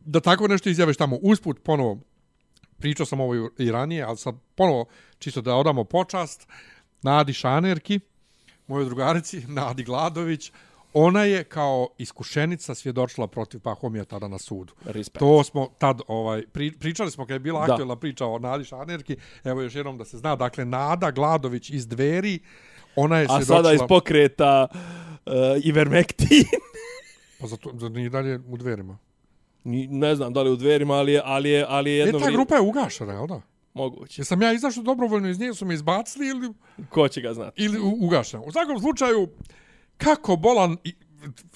[0.00, 1.98] da tako nešto izjaveš tamo usput, ponovo,
[2.78, 4.84] pričao sam ovo i ranije, ali sad ponovo,
[5.18, 6.48] čisto da odamo počast,
[7.02, 8.00] Nadi Šanerki,
[8.66, 10.52] mojoj drugarici, Nadi Gladović,
[10.92, 14.72] ona je kao iskušenica svjedočila protiv Pahomija tada na sudu.
[14.84, 15.18] Respekt.
[15.18, 17.72] To smo tad ovaj pri, pričali smo kad je bila Da.
[17.72, 19.16] aktuelna priča o Nadi Šanerki.
[19.44, 22.38] Evo još jednom da se zna, dakle Nada Gladović iz Dveri,
[22.96, 25.32] ona je A svjedočila sada iz pokreta uh,
[25.64, 26.44] Ivermectin.
[27.40, 28.98] pa zato za nije dalje u Dverima.
[29.90, 32.30] Ne znam da li u dverima, ali je, ali je, ali je E, jedno ta
[32.30, 33.40] grupa je ugašena, jel da?
[33.74, 34.20] moguće.
[34.20, 36.52] Jesam ja izašao dobrovoljno iz nje, su me izbacili ili,
[36.88, 37.62] Ko će ga znati?
[37.62, 38.42] ili ugašena.
[38.42, 39.28] U svakom slučaju,
[39.96, 40.76] kako bolan...
[40.84, 40.94] i-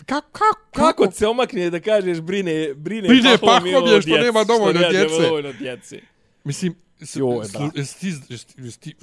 [0.07, 4.81] Kako, kako, Kako se omakne da kažeš brine, brine, Brine Pahomije o što nema dovoljno
[4.81, 5.23] što nema djece.
[5.23, 6.01] dovoljno djece.
[6.45, 7.71] Mislim, s, Joj, s, da.
[7.77, 8.95] s, s, s, ti,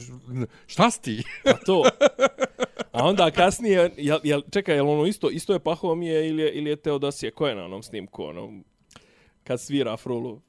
[0.67, 1.23] šta si ti?
[1.43, 1.83] Pa to.
[2.91, 5.59] A onda kasnije, jel, jel, čekaj, jel ono isto, isto je
[6.21, 7.31] ili je, ili je Teodosije?
[7.31, 8.63] Ko je na onom snimku, onom,
[9.49, 10.41] kad svira frulu?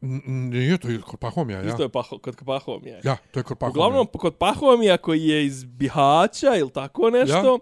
[0.00, 1.68] Nije to kod Pahomija, ja.
[1.68, 3.00] Isto je paho, kod Pahomija.
[3.04, 3.86] Ja, to je kod Pahomija.
[3.86, 7.58] Uglavnom, kod Pahomija koji je iz Bihaća ili tako nešto, Ja.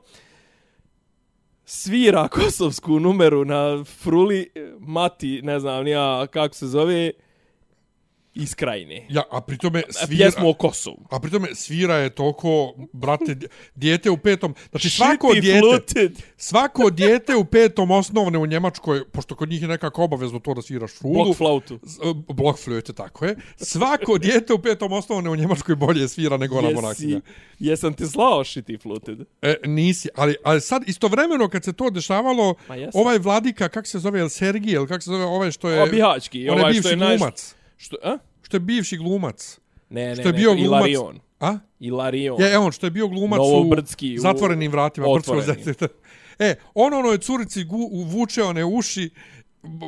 [1.64, 7.10] svira kosovsku numeru na fruli Mati, ne znam nija kako se zove,
[8.36, 9.06] iz krajine.
[9.10, 10.18] Ja, a pritome svira...
[10.24, 11.06] Pjesmu o Kosovu.
[11.10, 13.36] A pritome svira je toliko, brate,
[13.74, 14.54] dijete u petom...
[14.70, 16.22] Znači svako Shitty dijete, fluted.
[16.36, 20.62] svako dijete u petom osnovne u Njemačkoj, pošto kod njih je nekako obavezno to da
[20.62, 21.14] sviraš frulu.
[21.14, 21.74] Blok flautu.
[21.74, 23.36] e, Blok flöte, tako je.
[23.56, 27.20] Svako dijete u petom osnovne u Njemačkoj bolje svira nego ona monakinja.
[27.58, 29.18] jesam ti slao shitty fluted?
[29.42, 32.54] E, nisi, ali, ali sad istovremeno kad se to dešavalo,
[32.94, 35.82] ovaj vladika, kak se zove, Sergij, ili kak se zove ovaj što je...
[35.82, 36.48] O, bihaćki.
[36.48, 37.18] on je ovaj bivši što je naj...
[37.76, 38.18] Što, a?
[38.42, 39.58] Što je bivši glumac.
[39.90, 40.66] Ne, ne, Što je ne, bio glumac.
[40.66, 41.20] Ilarion.
[41.40, 41.58] A?
[41.80, 42.40] Ilarion.
[42.40, 45.06] Je, on što je bio glumac Novobrdski, u u- zatvorenim vratima.
[45.08, 45.64] Otvorenim.
[45.64, 45.88] zete-
[46.38, 49.10] E, on onoj curici gu, vuče one uši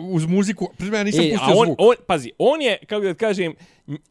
[0.04, 0.68] uz muziku.
[0.78, 1.76] Prije ja nisam E, pustio on, zvuk.
[1.80, 3.54] on, pazi, on je, kako da kažem,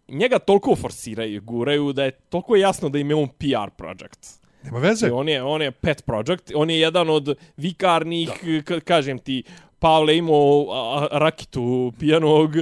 [0.10, 4.47] njega toliko forsiraju, guraju, da je toliko jasno da im je on PR project.
[4.68, 5.08] Nema veze.
[5.08, 8.30] I on je, on je pet project, on je jedan od vikarnih,
[8.66, 9.44] k- kažem ti,
[9.80, 12.56] Pavle imao a, a, rakitu pijanog,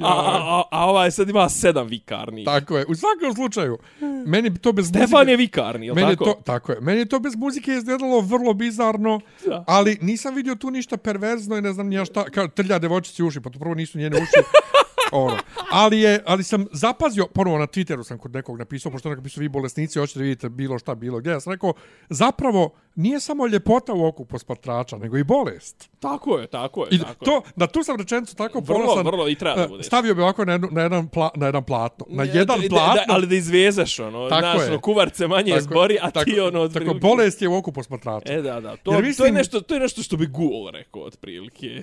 [0.00, 2.44] a, a, a, ovaj sad ima sedam vikarnih.
[2.44, 2.84] Tako je.
[2.86, 3.78] U svakom slučaju,
[4.26, 5.30] meni bi to bez Stefan muzike...
[5.30, 6.24] je vikarni, je tako?
[6.24, 6.80] to, tako je.
[6.80, 9.64] Meni je to bez muzike izgledalo vrlo bizarno, Da.
[9.66, 13.40] ali nisam vidio tu ništa perverzno i ne znam nija šta, kao trlja devojčici uši,
[13.40, 14.46] pa to prvo nisu njene uši.
[15.12, 15.36] ono.
[15.70, 19.40] Ali, je, ali sam zapazio, ponovo na Twitteru sam kod nekog napisao, pošto nekog napisao
[19.40, 21.30] vi bolesnici, hoćete da vidite bilo šta, bilo gdje.
[21.30, 21.72] Ja sam rekao,
[22.08, 25.90] zapravo nije samo ljepota u oku posmatrača, nego i bolest.
[26.00, 26.88] Tako je, tako je.
[26.90, 29.06] I tako to, na tu sam rečenicu tako Vrlo, ponosan.
[29.06, 29.86] vrlo i treba da e, budeš.
[29.86, 32.06] Stavio bi ovako na, jednu, na, jedan, pla, na jedan platno.
[32.08, 32.30] Na je.
[32.30, 32.94] jedan Da- platno.
[32.96, 34.68] Da, ali da izvezeš, ono, Tako znaš, je.
[34.68, 38.32] ono, kuvarce manje zbori, a ti, ono, Tako, otprilike- bolest je u oku posmatrača.
[38.32, 38.76] E, da, da.
[38.76, 41.82] To, Jer to, je mislim- nešto, to je nešto što bi Google rekao, otprilike.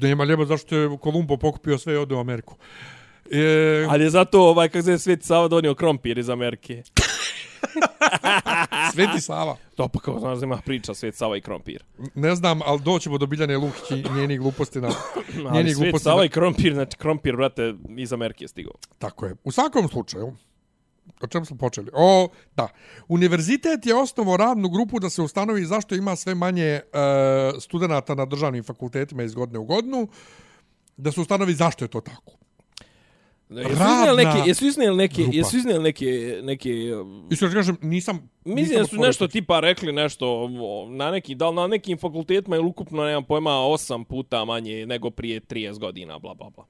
[0.00, 2.56] nema ljeba zašto je Kolumbo pokupio sve i ode u Ameriku.
[3.30, 6.82] E, Ali je zato, ovaj, kako se Sveti Sava donio krompir iz Amerike.
[8.92, 9.56] Sveti Sava.
[9.74, 11.84] To pa kao znaš da ima priča Svet Sava i Krompir.
[12.14, 14.88] Ne znam, ali doćemo do Biljane Lukić i njenih gluposti na...
[15.48, 18.72] Ali njenih Svet gluposti Sava na- i Krompir, znači Krompir, brate, iz Amerike je stigao.
[18.98, 19.34] Tako je.
[19.44, 20.32] U svakom slučaju,
[21.22, 21.90] o čemu smo počeli?
[21.92, 22.68] O, da.
[23.08, 26.82] Univerzitet je osnovo radnu grupu da se ustanovi zašto ima sve manje e,
[27.60, 30.08] studenta na državnim fakultetima iz godine u godinu,
[30.96, 32.32] da se ustanovi zašto je to tako.
[33.50, 35.36] Jesu iznijeli neke, jesu iznijeli neke, grupa.
[35.36, 36.70] jesu iznijeli neke, neke
[37.30, 38.30] Iskreno ti kažem, nisam...
[38.44, 40.48] Mislim da su nešto tipa rekli nešto
[40.88, 45.40] na neki, da na nekim fakultetima ili ukupno, nemam pojma, osam puta manje nego prije
[45.40, 46.64] 30 godina, bla, bla, bla.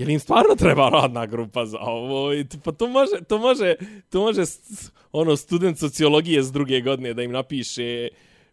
[0.00, 2.34] Je li im stvarno treba radna grupa za ovo?
[2.34, 3.74] I tipa, to može, to može,
[4.10, 4.60] to može s-
[5.12, 8.08] ono, student sociologije s druge godine da im napiše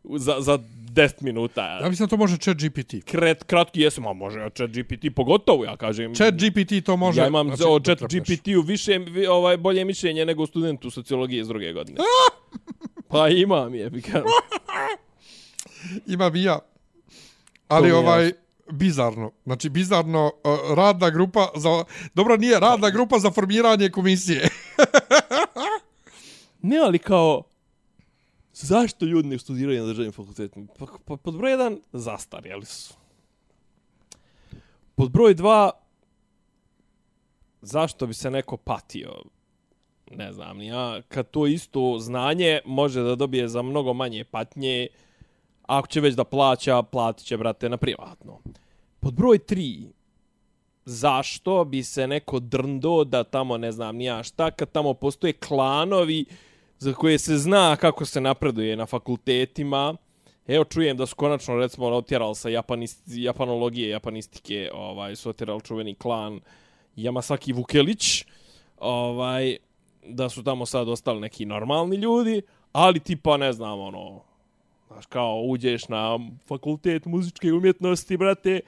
[0.05, 1.79] za, za 10 minuta.
[1.79, 2.93] Ja mislim da to može chat GPT.
[3.05, 6.15] Kret, kratki jesam, a može chat GPT pogotovo, ja kažem.
[6.15, 7.21] Chat GPT to može...
[7.21, 7.99] Ja imam znači, o chat.
[8.03, 11.97] GPT-u više vi- ovaj bolje mišljenje nego studentu sociologije iz druge godine.
[13.09, 14.23] pa imam je, kao.
[16.07, 16.59] Imam i ja.
[17.67, 18.31] Ali mi ovaj,
[18.71, 19.31] bizarno.
[19.43, 21.83] Znači, bizarno, uh, radna grupa za...
[22.13, 24.49] Dobro, nije radna grupa za formiranje komisije.
[26.61, 27.43] Ne, ali kao
[28.53, 30.67] zašto ljudi ne studiraju na državnim fakultetima?
[30.79, 32.93] Pa, pa pod broj jedan, zastarjeli su.
[34.95, 35.71] Pod broj dva,
[37.61, 39.13] zašto bi se neko patio?
[40.11, 44.87] Ne znam, ni ja, kad to isto znanje može da dobije za mnogo manje patnje,
[45.67, 48.39] ako će već da plaća, platit će, brate, na privatno.
[48.99, 49.87] Pod broj 3,
[50.85, 56.25] zašto bi se neko drndo da tamo ne znam nija šta, kad tamo postoje klanovi
[56.79, 59.95] za koje se zna kako se napreduje na fakultetima.
[60.47, 65.61] Evo čujem da su konačno recimo ono, otjerali sa japanist, japanologije, japanistike, ovaj, su otjerali
[65.61, 66.39] čuveni klan
[66.95, 68.25] Yamasaki Vukelić,
[68.77, 69.57] ovaj,
[70.05, 72.41] da su tamo sad ostali neki normalni ljudi,
[72.71, 74.26] ali tipa ne znam ono,
[74.87, 78.59] znaš kao uđeš na fakultet muzičke umjetnosti, brate,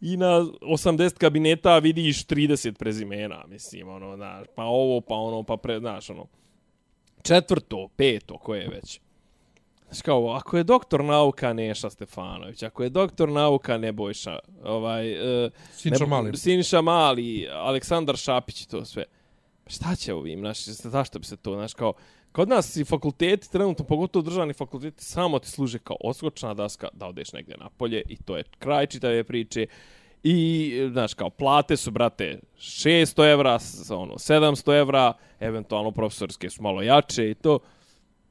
[0.00, 5.56] i na 80 kabineta vidiš 30 prezimena, mislim, ono, znaš, pa ovo, pa ono, pa
[5.56, 6.26] pre, znaš, ono,
[7.22, 9.00] četvrto, peto, koje je već.
[9.84, 15.12] Znaš kao, ako je doktor nauka Neša Stefanović, ako je doktor nauka Nebojša, ovaj,
[15.44, 16.36] uh, Sinša Mali.
[16.36, 19.04] Siniša Mali, Aleksandar Šapić i to sve.
[19.64, 21.92] Pa šta će ovim, znaš, zašto bi se to, znaš, kao,
[22.34, 27.06] kod nas i fakulteti, trenutno, pogotovo državni fakulteti, samo ti služe kao odskočna daska da
[27.06, 29.66] odeš negdje napolje i to je kraj čitave priče.
[30.22, 33.58] I, znaš, kao, plate su, brate, 600 evra,
[33.90, 37.58] ono, 700 evra, eventualno profesorske su malo jače i to.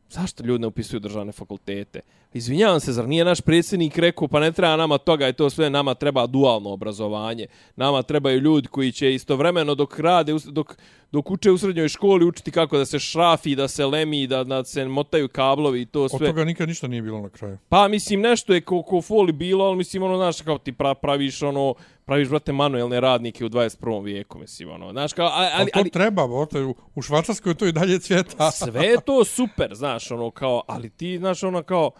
[0.09, 2.01] Zašto ljudi ne upisuju državne fakultete?
[2.33, 5.69] Izvinjavam se, zar nije naš predsjednik rekao, pa ne treba nama toga i to sve,
[5.69, 7.47] nama treba dualno obrazovanje.
[7.75, 10.77] Nama trebaju ljudi koji će istovremeno dok rade, dok,
[11.11, 14.63] dok uče u srednjoj školi, učiti kako da se šrafi, da se lemi, da, da
[14.63, 16.27] se motaju kablovi i to Od sve.
[16.27, 17.57] toga nikad ništa nije bilo na kraju.
[17.69, 20.95] Pa mislim nešto je ko, ko foli bilo, ali mislim ono znaš kao ti pra,
[20.95, 21.73] praviš ono
[22.05, 24.03] praviš brate manuelne radnike u 21.
[24.03, 24.91] vijeku mislim ono.
[24.91, 28.51] Znaš kao ali, Ali, ali, to treba, bote, u, u Švacarskoj to i dalje cvjeta.
[28.51, 31.91] sve je to super, znaš, ono kao ali ti znaš ono kao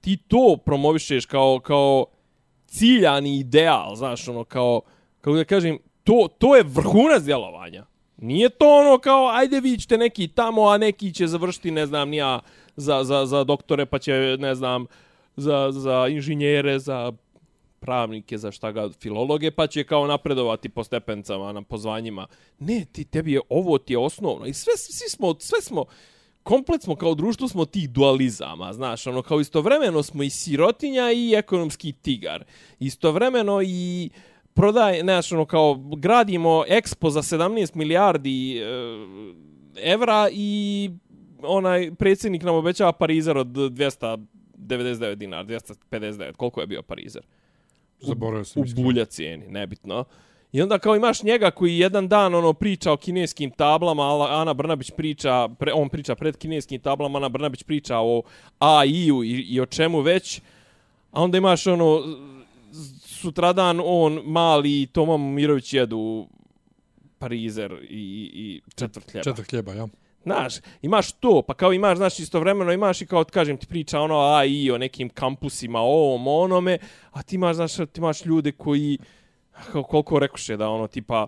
[0.00, 2.06] ti to promovišeš kao kao
[2.66, 4.80] ciljani ideal, znaš, ono kao
[5.20, 7.86] kako da kažem, to to je vrhunac djelovanja.
[8.16, 12.08] Nije to ono kao, ajde vi ćete neki tamo, a neki će završiti, ne znam,
[12.08, 12.40] nija
[12.76, 14.86] za, za, za doktore, pa će, ne znam,
[15.36, 17.12] za, za inženjere, za
[17.80, 22.26] pravnike, za šta ga, filologe, pa će kao napredovati po stepencama, na pozvanjima.
[22.58, 24.46] Ne, ti, tebi je, ovo ti je osnovno.
[24.46, 25.84] I sve, svi smo, sve smo,
[26.42, 31.34] komplet smo kao društvo smo tih dualizama, znaš, ono kao istovremeno smo i sirotinja i
[31.34, 32.44] ekonomski tigar.
[32.78, 34.10] Istovremeno i
[34.54, 38.64] prodaj, znaš, ono kao gradimo Expo za 17 milijardi e,
[39.82, 40.90] evra i
[41.42, 47.22] onaj predsjednik nam obećava parizer od 299 dinar, 259, koliko je bio parizer?
[48.00, 48.62] Zaboravio sam.
[48.62, 48.84] u iskreno.
[48.84, 50.04] bulja cijeni, nebitno.
[50.52, 54.54] I onda kao imaš njega koji jedan dan ono priča o kineskim tablama, a Ana
[54.54, 58.22] Brnabić priča, pre, on priča pred kineskim tablama, Ana Brnabić priča o
[58.58, 60.40] AI-u i, i o čemu već.
[61.10, 62.02] A onda imaš ono
[63.04, 66.26] sutradan on mali i Toma Mirović jedu
[67.18, 69.24] parizer i, i četvrt hljeba.
[69.24, 69.88] Četvrt hljeba, ja.
[70.22, 74.18] Znaš, imaš to, pa kao imaš, znaš, istovremeno imaš i kao, kažem ti, priča ono
[74.18, 76.78] AI o nekim kampusima, o ovom, onome,
[77.10, 78.98] a ti imaš, znaš, ti imaš ljude koji,
[79.90, 81.26] koliko rekuše da ono, tipa,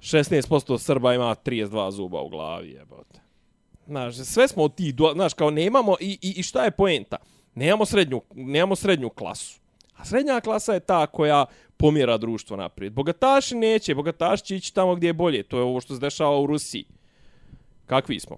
[0.00, 3.20] 16% Srba ima 32 zuba u glavi, jebote.
[3.86, 7.16] Znaš, sve smo dua- znaš, kao nemamo, i, i, i šta je poenta?
[7.54, 9.60] Nemamo srednju, nemamo srednju klasu.
[9.96, 11.44] A srednja klasa je ta koja
[11.76, 12.92] pomjera društvo naprijed.
[12.92, 15.42] Bogataši neće, bogataši će ići tamo gdje je bolje.
[15.42, 16.84] To je ovo što se dešava u Rusiji.
[17.86, 18.36] Kakvi smo?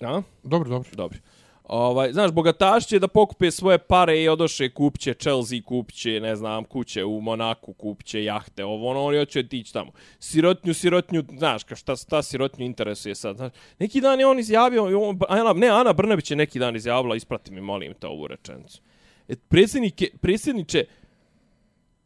[0.00, 0.22] A?
[0.42, 0.90] Dobro, dobro.
[0.92, 1.18] Dobro.
[1.64, 6.64] Ovaj, znaš, bogataš će da pokupe svoje pare i odoše kupće Chelsea, kupće, ne znam,
[6.64, 9.92] kuće u Monaku, kupće jahte, ovo, ono, oni hoće otići tamo.
[10.18, 13.52] Sirotnju, sirotnju, znaš, ka šta, ta sirotnju interesuje sad, znaš.
[13.78, 17.52] Neki dan je on izjavio, on, Ana, ne, Ana Brnabić je neki dan izjavila, isprati
[17.52, 18.80] mi, molim te, ovu rečenicu.
[19.28, 20.84] E, predsjednike, predsjedniče,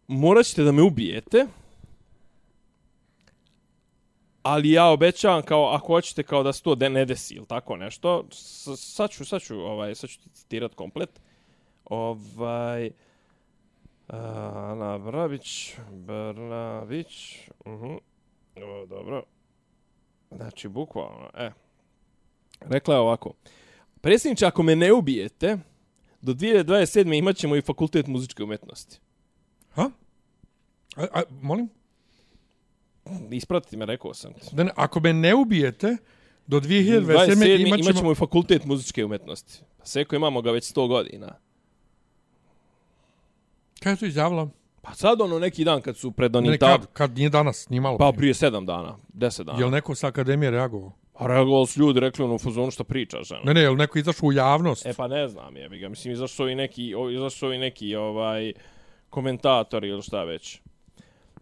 [0.07, 1.47] morat ćete da me ubijete,
[4.47, 7.77] ali ja obećavam kao ako hoćete kao da se to de- ne desi ili tako
[7.77, 8.27] nešto
[8.77, 11.21] sad ću sad ću ovaj sad ću ti citirat komplet
[11.85, 12.91] ovaj
[14.07, 17.85] Ana Brabić, Brnavić, uh mhm.
[18.55, 18.87] -huh.
[18.89, 19.23] dobro
[20.31, 21.51] znači bukvalno e
[22.61, 23.33] rekla je ovako
[24.01, 25.59] predsjedniče ako me ne ubijete
[26.21, 27.19] do 2027.
[27.19, 29.01] imat ćemo i fakultet muzičke umetnosti
[29.75, 29.91] Ha?
[30.97, 31.69] A, a, molim?
[33.31, 35.97] Ispratiti me rekao sam ti Da ne, ako me ne ubijete,
[36.47, 37.01] do 2027.
[37.01, 37.67] 27.
[37.67, 37.91] imat ćemo...
[37.91, 39.61] imat ćemo i fakultet muzičke umetnosti.
[39.79, 41.39] Pa seko imamo ga već 100 godina.
[43.81, 44.49] Kaj je to izjavila?
[44.83, 46.81] Pa sad ono neki dan kad su pred Ne, onim ne, tab...
[46.81, 47.99] kad, kad nije danas, nije malo.
[47.99, 48.35] Pa prije.
[48.35, 49.59] prije 7 dana, 10 dana.
[49.59, 50.93] Je li neko sa akademije reagovao?
[51.15, 53.41] A reagovali su ljudi, rekli ono u fazonu šta pričaš, žena.
[53.45, 54.87] Ne, ne, je li neko izašao u javnost?
[54.87, 55.89] E pa ne znam, jebi ga.
[55.89, 58.53] Mislim, izašao i neki, izašao i neki ovaj,
[59.11, 60.61] komentatori ili šta već.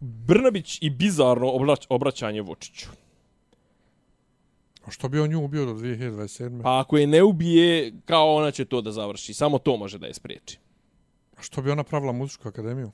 [0.05, 2.86] Brnabić i bizarno obrać, obraćanje Vučiću.
[4.84, 6.62] A što bi on nju ubio do 2027.
[6.62, 9.34] Pa ako je ne ubije, kao ona će to da završi.
[9.34, 10.59] Samo to može da je spriječi.
[11.36, 12.90] A što bi ona pravila muzičku akademiju?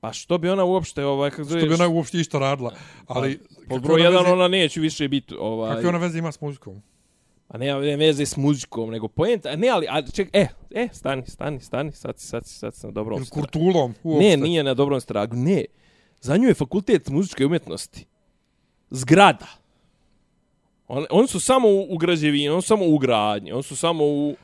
[0.00, 2.74] Pa što bi ona uopšte, ovaj, kako Što bi ona uopšte išta radila?
[3.06, 6.18] Ali, Pod kakve broj ona 1 veze- ona neće više biti ovaj Kakve ona veze
[6.18, 6.82] ima s muzikom?
[7.50, 11.22] A nema ne veze s muzikom nego poenta ne ali a ček e e stani
[11.26, 13.94] stani stani sad si- sad si- sad si na dobrom Ili stra- kurtulom?
[14.02, 14.24] Uopšte.
[14.26, 15.36] Ne, nije na dobrom stragu.
[15.36, 15.64] Ne.
[16.20, 18.06] Za nju je fakultet muzičke umjetnosti.
[18.90, 19.46] Zgrada.
[20.88, 24.04] On, on su samo u, u građevini, on su samo u gradnji, on su samo
[24.04, 24.36] u...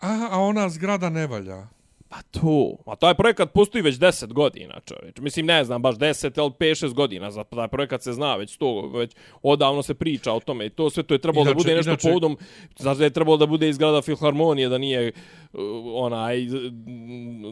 [0.00, 1.66] A, a ona zgrada ne valja.
[2.12, 2.76] Pa to.
[2.86, 5.16] A taj projekat postoji već 10 godina, čovječ.
[5.18, 7.30] Mislim, ne znam, baš 10, ali 5-6 godina.
[7.30, 10.66] Za taj projekat se zna već to, već odavno se priča o tome.
[10.66, 12.36] I to sve to je trebalo Inače- da bude nešto inače- povodom,
[12.76, 15.12] znači je trebalo da bude izgrada filharmonije, da nije
[15.52, 15.60] uh,
[15.94, 16.52] onaj uh,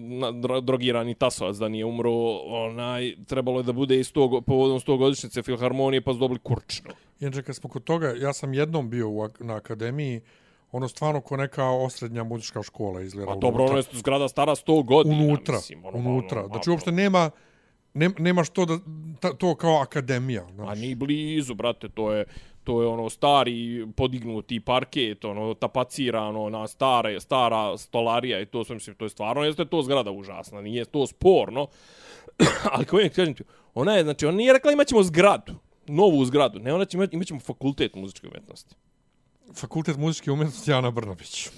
[0.00, 4.78] na- dro- drogirani tasovac, da nije umro, onaj, trebalo je da bude iz tog, povodom
[4.78, 6.90] 100 godišnjice filharmonije, pa su dobili kurčno.
[7.20, 10.20] Inače, kad smo kod toga, ja sam jednom bio u, na akademiji,
[10.72, 13.32] ono stvarno ko neka osrednja muzička škola izgleda.
[13.32, 15.16] Pa dobro, ono je zgrada stara 100 godina.
[15.16, 16.38] unutra, mislim, ono, unutra.
[16.40, 17.30] ono, Znači, a, uopšte nema,
[17.94, 18.78] nema, nema što da,
[19.20, 20.42] ta, to kao akademija.
[20.42, 20.80] A Znači.
[20.80, 22.24] ni blizu, brate, to je
[22.64, 28.74] to je ono stari podignuti parket, ono tapacirano na stare stara stolarija i to sve
[28.74, 31.66] mislim to je stvarno jeste to zgrada užasna, nije to sporno.
[32.72, 33.44] Ali kako je kažem ti,
[33.74, 35.54] ona je znači ona nije rekla imaćemo zgradu,
[35.86, 38.74] novu zgradu, ne ona će imati imaćemo fakultet muzičke umetnosti.
[39.54, 41.48] Fakultet muzičke umjetnosti Ana Brnabić.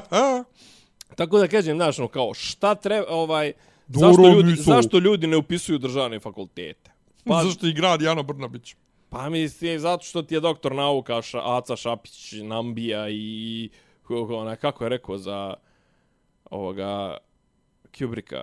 [1.16, 3.52] Tako da kažem, znaš, ono, kao šta treba ovaj
[3.88, 4.62] zašto ljudi nisu.
[4.62, 6.90] zašto ljudi ne upisuju državne fakultete?
[7.24, 8.74] Pa, Zašto i grad Jana Brnabić?
[9.08, 13.70] Pa mislim, zato što ti je doktor nauka ša, Aca Šapić nambija i
[14.08, 15.54] ona, kako je rekao za
[16.50, 17.16] ovoga
[17.98, 18.42] Kubrika,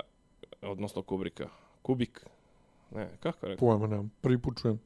[0.61, 1.49] odnosno Kubrika,
[1.81, 2.25] Kubik,
[2.91, 3.67] ne, kako je rekao?
[3.67, 4.79] Pojma nemam, prvi put čujem.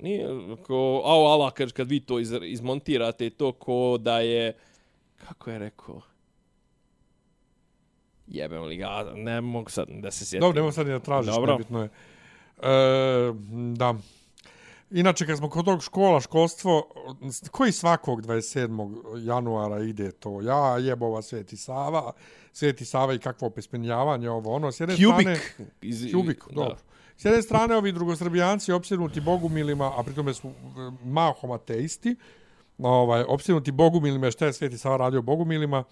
[0.00, 0.28] Nije,
[0.66, 4.56] ko, au, ala, kad, kad vi to iz, izmontirate, to ko da je,
[5.16, 6.00] kako je rekao?
[8.26, 10.40] Jebem li ga, ne mogu sad da se sjetim.
[10.40, 11.52] Dobro, nemo sad ni da tražiš, Dobro.
[11.52, 11.88] nebitno je.
[12.62, 13.32] E,
[13.76, 13.94] da.
[14.90, 16.88] Inače, kad smo kod tog škola, školstvo,
[17.50, 19.26] koji svakog 27.
[19.26, 20.40] januara ide to?
[20.40, 22.12] Ja, jebova Sveti Sava,
[22.52, 25.36] Sveti Sava i kakvo opismenjavanje, ovo, ono, s jedne strane...
[25.56, 25.70] Kubik.
[25.82, 26.76] Iz, Kubik, dobro.
[27.16, 30.52] S jedne strane, ovi drugosrbijanci opsjednuti bogumilima, a pritome su e,
[31.04, 32.16] mahom ateisti,
[32.78, 35.84] ovaj, opsjednuti bogumilima, šta je Sveti Sava radio bogumilima,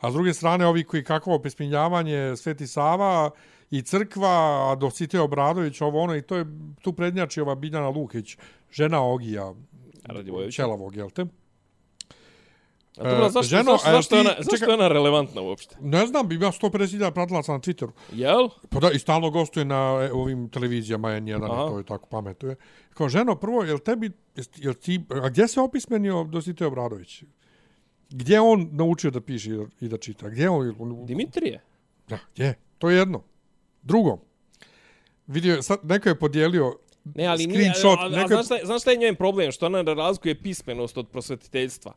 [0.00, 3.30] a s druge strane, ovi koji kakvo opismenjavanje Sveti Sava
[3.70, 6.46] i crkva, a Dositej Obradović, ovo ono, i to je
[6.82, 8.36] tu prednjači ova Biljana Lukić,
[8.70, 9.54] žena Ogija.
[10.50, 11.26] Čelavog, jel te?
[12.98, 14.68] A dobro, E, zašto, ženo, zašto, a zašto, je ti- ona, zašto čekaj.
[14.68, 15.76] je ona relevantna uopšte?
[15.80, 17.90] Ne znam, ima 150.000 pratilaca na Twitteru.
[18.12, 18.48] Jel?
[18.68, 21.66] Pa da, i stalno gostuje na e, ovim televizijama N1, Aha.
[21.66, 22.56] to je tako pametuje.
[22.90, 24.10] Kao, ženo, prvo, jel tebi,
[24.56, 27.22] jel ti, a gdje se opismenio Dositej Obradović?
[28.10, 30.28] Gdje je on naučio da piše i da- čita?
[30.28, 30.74] Gdje je on?
[30.78, 31.60] on Dimitrije?
[32.08, 32.54] da, gdje?
[32.78, 33.22] To je jedno.
[33.82, 34.18] Drugo,
[35.26, 36.76] vidio, sad neko je podijelio
[37.06, 39.16] Ne, ali nije, screenshot, a, a, neko je- znaš, šta, je- znaš šta je njen
[39.16, 39.52] problem?
[39.52, 41.92] Što ona razlikuje pismenost od prosvetiteljstva.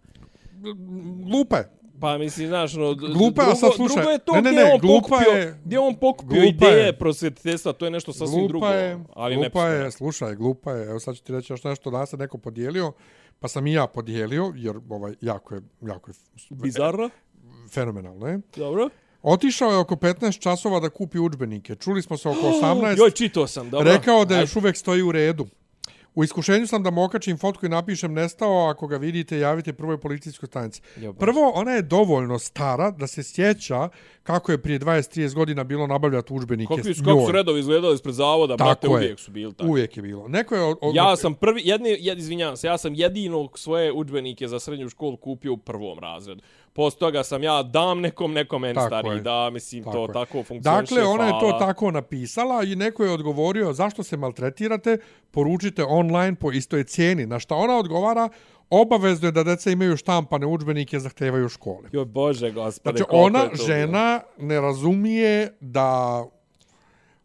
[1.21, 1.69] Glupa je.
[1.99, 3.95] Pa mislim, znaš, no, Glupa, drugo, sad slušaj.
[3.95, 6.85] drugo je to Ne, ne, gdje ne, on glupa pokupio, je- gdje on pokupio ideje
[6.85, 6.93] je.
[6.93, 8.59] prosvetiteljstva, to je nešto sasvim drugo.
[8.59, 9.85] Glupa je, ali glupa nepismeno.
[9.85, 10.85] je, slušaj, glupa je.
[10.85, 12.91] Evo sad ću ti reći još nešto da se neko podijelio.
[13.39, 16.15] pa sam i ja podijelio, jer ovaj, jako je, jako je
[16.51, 17.09] Bizarno.
[17.69, 18.39] fenomenalno je.
[18.55, 18.89] Dobro.
[19.23, 21.75] Otišao je oko 15 časova da kupi udžbenike.
[21.75, 22.97] Čuli smo se oko 18.
[22.97, 23.91] Joj, čitao sam, dobro.
[23.91, 25.47] Rekao da još uvek stoji u redu.
[26.15, 29.97] U iskušenju sam da mu okačim fotku i napišem nestao, ako ga vidite, javite prvoj
[29.97, 30.81] policijskoj stanici.
[31.19, 33.89] Prvo, ona je dovoljno stara da se sjeća
[34.23, 38.15] kako je prije 20-30 godina bilo nabavljati udžbenike Kako su, kako su redovi izgledali ispred
[38.15, 38.93] zavoda, Tako brate, je.
[38.93, 39.69] uvijek su bili tako.
[39.69, 40.27] Uvijek je bilo.
[40.27, 43.91] Neko je od, od, Ja sam prvi, jedni, jed, izvinjavam se, ja sam jedinog svoje
[43.91, 46.41] udžbenike za srednju školu kupio u prvom razredu.
[46.73, 49.21] Posto toga sam ja dam nekom, nekom meni Tako stariji, je.
[49.21, 50.13] da, mislim, Tako to je.
[50.13, 54.97] tako funkcioniše, Dakle, ona je to tako napisala i neko je odgovorio zašto se maltretirate,
[55.31, 57.25] poručite online po istoj cijeni.
[57.25, 58.29] Na šta ona odgovara,
[58.69, 61.89] obavezno je da deca imaju štampane udžbenike zahtevaju škole.
[61.91, 63.65] Joj, bože, gospode, Znači, ona, to bilo.
[63.65, 66.23] žena, ne razumije da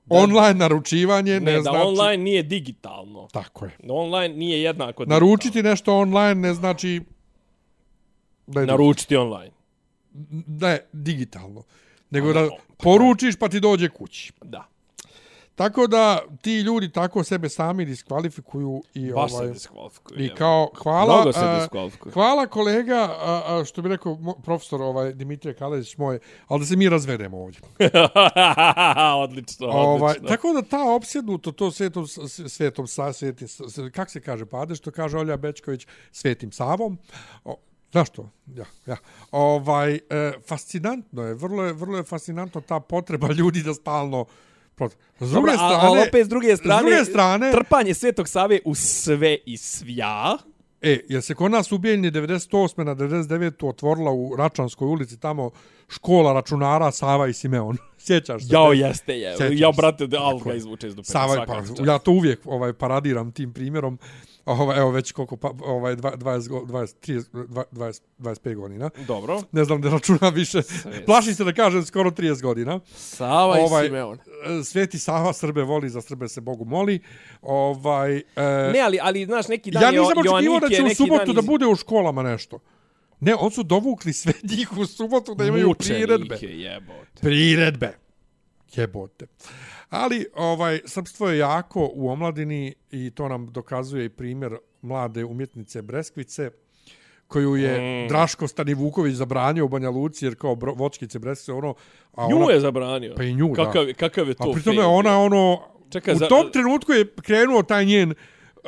[0.09, 1.79] online naručivanje ne, Ne, da znači...
[1.87, 3.29] online nije digitalno.
[3.33, 3.71] Tako je.
[3.89, 5.27] Online nije jednako digitalno.
[5.27, 7.01] Naručiti nešto online ne znači
[8.47, 9.51] da je Naručiti online.
[10.47, 11.63] da je digitalno.
[12.11, 14.33] Nego da Ono, poručiš pa ti dođe kući.
[14.43, 14.67] Da.
[15.55, 20.25] Tako da ti ljudi tako sebe sami diskvalifikuju i Baš se ovaj diskvalifikuju.
[20.25, 22.13] i kao hvala Mnogo se diskvalifikuju.
[22.13, 26.77] hvala kolega a, a, što bi rekao profesor ovaj Dimitrije Kalezić moj ali da se
[26.77, 27.61] mi razvedemo ovdje.
[29.17, 30.29] odlično, Ovaj odlično.
[30.29, 32.07] tako da ta opsjednuto to svetom
[32.49, 33.49] svetom sa svetim
[33.93, 36.99] kako se kaže pade što kaže Olja Bečković svetim Savom.
[37.45, 37.57] O,
[37.97, 38.31] Zašto?
[38.55, 38.97] Ja, ja.
[39.31, 44.25] Ovaj, e, fascinantno je, vrlo je, vrlo je fascinantno ta potreba ljudi da stalno...
[45.21, 48.29] S druge Dobro, a- strane, ali opet s druge strane, s druge strane, trpanje Svetog
[48.29, 50.39] Save u sve i svja.
[50.83, 52.85] E, jer se kod nas ubijenje 98.
[52.85, 53.69] na 99.
[53.69, 55.51] otvorila u Račanskoj ulici tamo
[55.89, 57.77] škola računara Sava i Simeon.
[58.07, 58.49] Sjećaš se?
[58.53, 58.79] Jao, te?
[58.79, 59.37] jeste je.
[59.37, 60.57] Sjećam Ja, brate, da, je.
[60.57, 61.07] izvuče iz dupe.
[61.07, 63.99] Sava, pa, ja to uvijek ovaj paradiram tim primjerom.
[64.47, 68.91] Ovaj, evo već koliko pa, ovaj 20 20 20 30 20 25 godina.
[68.99, 69.43] Dobro.
[69.53, 70.63] Ne znam da računam više.
[71.07, 72.81] Plašim se da kažem skoro 30 godina.
[72.87, 74.19] Sava i Ovaj, Simeon.
[74.61, 77.01] e, Sveti Sava Srbe voli, za Srbe se Bogu moli.
[77.43, 78.23] Ovaj, e,
[78.73, 81.25] Ne, ali, ali, znaš, neki dan ja je nisam očekivao da Joannike, će u subotu
[81.25, 82.59] dan da iz- bude u školama nešto.
[83.21, 86.17] Ne, on su dovukli sve njih u subotu da imaju priredbe.
[86.25, 87.21] Mučenike, jebote.
[87.21, 87.93] Priredbe.
[88.75, 89.27] Jebote.
[89.91, 95.83] Ali ovaj srpstvo je jako u omladini i to nam dokazuje i primjer mlade umjetnice
[95.83, 96.51] Breskvice
[97.29, 98.09] koju je mm.
[98.09, 101.75] Draško Stanivuković zabranio u Banja Luci jer kao bro, vočkice Breskvice ono
[102.15, 103.15] a Nju ona je zabranio.
[103.17, 103.65] Pa i nju, da.
[103.65, 105.61] kakav, Kakav je to a pritom je ona ono
[105.91, 108.15] Čekaj, u za- tom trenutku je krenuo taj njen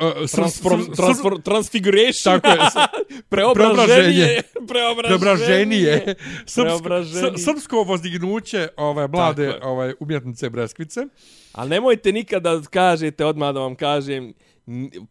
[0.01, 2.39] uh, Transform, sr, transfor, transfiguration.
[2.39, 2.75] Tako je, s-
[3.29, 4.41] preobraženje.
[4.67, 6.15] preobraženije.
[6.45, 7.37] Srpsko, Preobraženje.
[7.45, 11.01] srpsko vozdignuće ove mlade ovaj umjetnice Breskvice.
[11.51, 14.33] Ali nemojte nikada da kažete, odmah da vam kažem,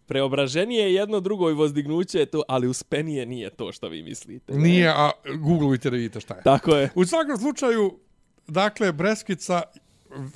[0.07, 4.53] preobraženje je jedno drugo i vozdignuće je to, ali uspenije nije to što vi mislite.
[4.53, 4.59] ne?
[4.59, 6.43] Nije, a googlujte da vidite šta je.
[6.43, 6.91] Tako je.
[6.95, 7.99] U svakom slučaju,
[8.47, 9.63] dakle, Breskvica,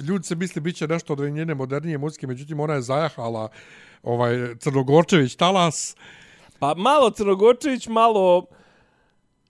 [0.01, 3.49] ljudi se misli bit će nešto od njene modernije muzike, međutim ona je zajahala
[4.03, 5.97] ovaj Crnogorčević talas.
[6.59, 8.47] Pa malo Crnogorčević, malo...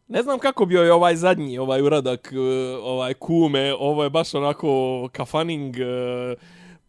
[0.08, 4.34] Ne znam kako bio je ovaj zadnji, ovaj uradak, eh, ovaj kume, ovo je baš
[4.34, 6.36] onako kafaning eh,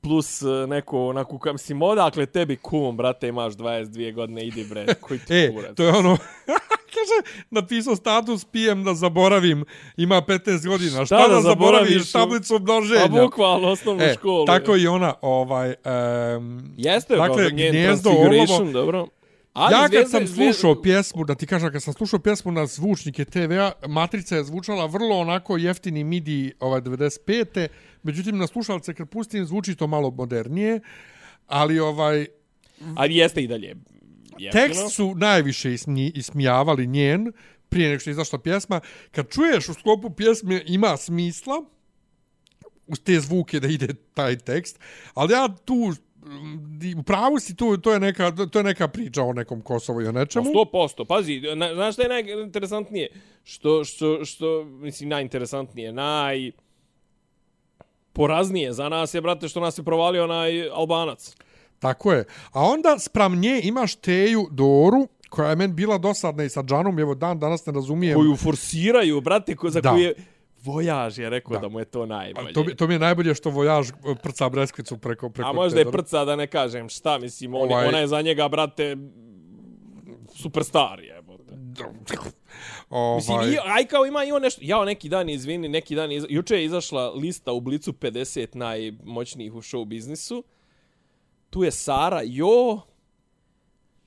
[0.04, 4.86] plus e, neko, onako, kam si odakle tebi kum, brate, imaš 22 godine, idi bre,
[4.96, 5.76] koji ti E, kurac.
[5.76, 6.18] to je ono,
[6.94, 7.18] kaže,
[7.52, 9.66] napisao status, pijem da zaboravim,
[9.98, 11.06] ima 15 godina.
[11.06, 11.90] Šta, da, da zaboraviš?
[11.90, 12.12] zaboraviš?
[12.12, 13.02] Tablicu množenja.
[13.02, 14.46] Pa bukvalno osnovnu E, školu.
[14.46, 14.84] tako je.
[14.84, 15.74] i ona, ovaj...
[16.38, 18.72] Um, Jeste, dakle, dakle, njen gnjezdo olovo.
[18.72, 19.08] dobro.
[19.54, 23.26] Ali ja kad sam slušao pjesmu, da ti kažem, kad sam slušao pjesmu na zvučnike
[23.26, 27.68] TV-a, Matrica je zvučala vrlo onako jeftini MIDI ovaj 95.
[28.04, 30.80] Međutim, na slušalce kad pustim zvuči to malo modernije,
[31.48, 32.26] ali ovaj
[32.96, 33.76] Ali jeste i dalje.
[34.38, 34.66] Jeftino.
[34.66, 37.32] tekst su najviše ismi, ismijavali njen
[37.70, 38.82] prije nego što je izašla pjesma.
[39.12, 41.64] Kad čuješ u sklopu pjesme ima smisla,
[42.88, 44.80] uz te zvuke da ide taj tekst,
[45.14, 45.94] ali ja tu
[47.00, 50.08] u pravu si tu, to je neka, to je neka priča o nekom Kosovu i
[50.08, 50.46] o nečemu.
[50.46, 51.06] 100%.
[51.06, 53.10] Pazi, na, znaš šta je najinteresantnije?
[53.44, 56.52] Što, što, što, mislim, najinteresantnije, naj...
[58.14, 61.36] Poraznije za nas je, brate, što nas je provalio onaj Albanac.
[61.80, 62.26] Tako je.
[62.52, 67.00] A onda spram nje imaš Teju Doru, koja je meni bila dosadna i sa Džanom,
[67.00, 68.16] evo dan danas ne razumijem.
[68.20, 69.92] Koju forsiraju, brate, ko, za Da.
[69.92, 70.14] koju je...
[70.64, 71.68] Vojaž je rekao da, Da.
[71.70, 72.50] mu je to najbolje.
[72.50, 73.94] A to, mi, to mi je najbolje što vojaž e,
[74.24, 77.88] prca Breskvicu preko, preko A možda je prca da ne kažem šta, mislim, on, Ovaj-
[77.88, 78.98] ona je za njega, brate,
[80.36, 81.24] superstar je.
[82.90, 86.12] Ovaj, Mislim, i, aj kao ima i on nešto, jao neki dan, izvini, neki dan,
[86.12, 90.44] iz, juče je izašla lista u Blicu 50 najmoćnijih u show biznisu.
[91.50, 92.82] Tu je Sara Jo,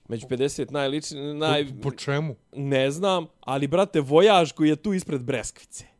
[0.08, 1.66] Među 50 najlični, naj...
[1.66, 2.36] Po, po čemu?
[2.52, 5.95] Ne znam, ali brate, Vojaž koji je tu ispred Breskvice.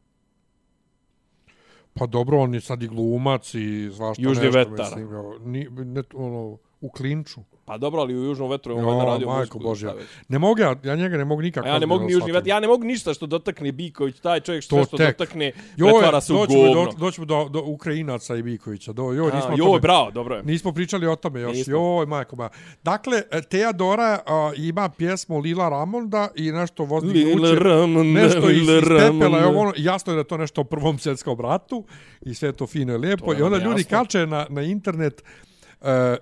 [1.96, 4.86] Pa dobro, on je sad i glumac i svašta Južni nešto, vetar.
[4.96, 5.08] Mislim,
[5.44, 7.40] ni, ne, ono, u klinču.
[7.66, 9.58] Pa dobro, ali u Južnom vetru je on Jo, valjda radio majko muziku.
[9.58, 9.94] Božja.
[10.28, 11.66] Ne mogu ja, ja njega ne mogu nikako.
[11.66, 14.40] A ja ne mogu ni Južni vetar, ja ne mogu ništa što dotakne Biković, taj
[14.40, 15.18] čovjek što To sve što tek.
[15.18, 16.74] dotakne, Joj, pretvara se u govno.
[16.74, 18.92] Do, doćemo do, do Ukrajinaca i Bikovića.
[18.92, 20.42] Do, joj, nismo A, joj, tome- bravo, dobro je.
[20.42, 21.56] Nismo pričali o tome još.
[21.56, 21.72] Nismo.
[21.72, 22.48] Joj, majko moja.
[22.82, 27.54] Dakle, Teodora a, ima pjesmu Lila Ramonda i nešto vozni Lila kuće.
[27.60, 28.98] Ramonda, Nešto iz, iz Lila pepela.
[29.00, 29.38] Ramonda.
[29.40, 31.84] Evo, ono, jasno je da je to nešto o prvom svjetskom ratu
[32.20, 33.24] i sve je to fino i lijepo.
[33.24, 35.55] To je I onda ljudi kače na, na internet uh,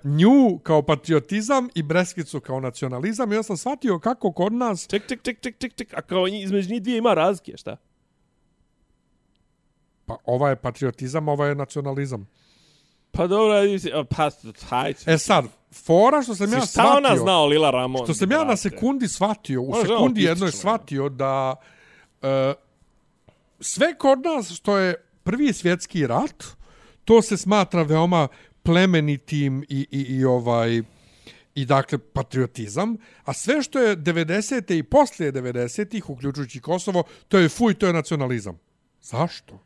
[0.04, 3.32] nju kao patriotizam i Breskicu kao nacionalizam.
[3.32, 6.26] I ja sam shvatio kako kod nas Ček, ček, ček, ček, ček, ček, a kao
[6.26, 7.76] između njih dvije ima razlike, šta?
[10.06, 12.28] Pa ova je patriotizam, ova je nacionalizam.
[13.10, 14.30] Pa dobro, si- pa,
[14.68, 14.98] hajde.
[15.06, 17.22] E sad, fora što sam ja šta ona shvatio...
[17.22, 18.04] zna o Lila Ramon?
[18.04, 21.54] Što sam ja na sekundi shvatio, u žena sekundi jednoj shvatio da
[22.22, 22.28] uh,
[23.60, 26.44] sve kod nas što je prvi svjetski rat,
[27.04, 28.28] to se smatra veoma
[28.64, 30.82] plemenitim i, i, i ovaj
[31.54, 34.78] i dakle patriotizam, a sve što je 90.
[34.78, 38.58] i poslije 90-ih, uključujući Kosovo, to je fuj, to je nacionalizam.
[39.02, 39.58] Zašto?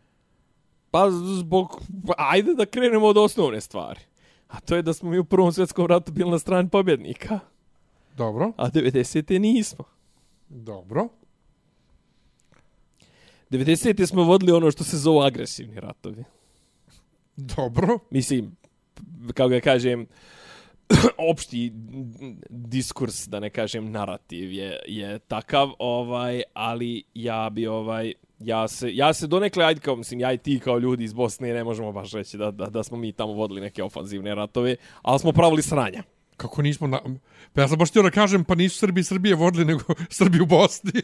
[0.91, 1.83] Pa zbog...
[2.07, 4.01] pa Ajde da krenemo od osnovne stvari.
[4.49, 7.41] A to je da smo mi u Prvom svjetskom ratu bili na strani pobjednika.
[8.17, 9.39] Dobro, A 90.
[9.39, 9.85] nismo.
[10.49, 11.09] dobro.
[13.51, 14.07] 90.
[14.07, 16.25] smo vodili ono što se zove agresivni ratovi.
[17.37, 17.99] Dobro.
[18.11, 18.57] Mislim,
[19.35, 20.07] kako ga kažem,
[21.33, 21.73] opšti
[22.51, 28.97] diskurs, da ne kažem narativ je, je takav, ovaj, ali ja bi ovaj ja se,
[28.97, 31.93] ja se donekle, ajde kao, mislim, ja i ti kao ljudi iz Bosne ne možemo
[31.93, 35.63] baš reći da, da, da smo mi tamo vodili neke ofanzivne ratove, ali smo pravili
[35.63, 36.03] sranja.
[36.39, 37.01] Kako nismo na...
[37.53, 39.81] Pa ja sam baš htio da kažem, pa nisu Srbi i Srbije vodili, nego
[40.11, 40.93] Srbi u Bosni.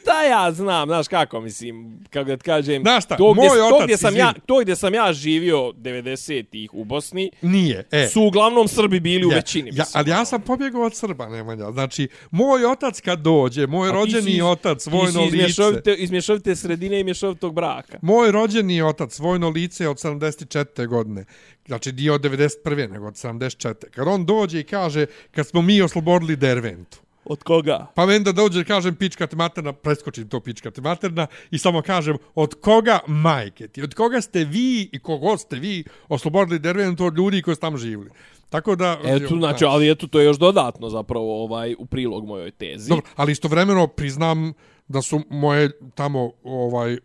[0.00, 3.58] Šta ja znam, znaš kako, mislim, kako da ti kažem, Znaš šta, to, gdje, moj
[3.58, 8.08] to, otac, gdje sam ja, to gdje sam ja živio 90-ih u Bosni, Nije, e.
[8.08, 9.70] su uglavnom Srbi bili u Ja, većini.
[9.74, 11.72] ja, ali ja sam pobjegao od Srba, Nemanja.
[11.72, 15.36] Znači, moj otac kad dođe, moj A si rođeni iz- otac, vojno lice.
[15.36, 17.98] mješovite, iz mješovite sredine i mješovitog braka.
[18.02, 20.86] Moj rođeni otac, vojno lice od 74.
[20.86, 21.24] godine.
[21.70, 22.90] Znači, dio od 91.
[22.90, 23.74] nego od 74.
[23.90, 26.98] Kad on dođe i kaže, kad smo mi oslobodili Derventu.
[27.24, 27.86] Od koga?
[27.94, 31.82] Pa meni da dođe, kažem, pička te materna, preskočim to pička te materna i samo
[31.82, 33.82] kažem, od koga majke ti?
[33.82, 37.76] Od koga ste vi i kogo ste vi oslobodili Derventu od ljudi koji su tamo
[37.76, 38.10] živjeli?
[38.48, 38.98] Tako da...
[39.04, 42.88] Eto, znači, ali eto, to je još dodatno zapravo ovaj u prilog mojoj tezi.
[42.88, 44.52] Dobro, ali istovremeno priznam
[44.88, 46.98] da su moje tamo ovaj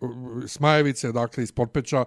[0.48, 2.06] Smajevice, dakle iz Potpeća,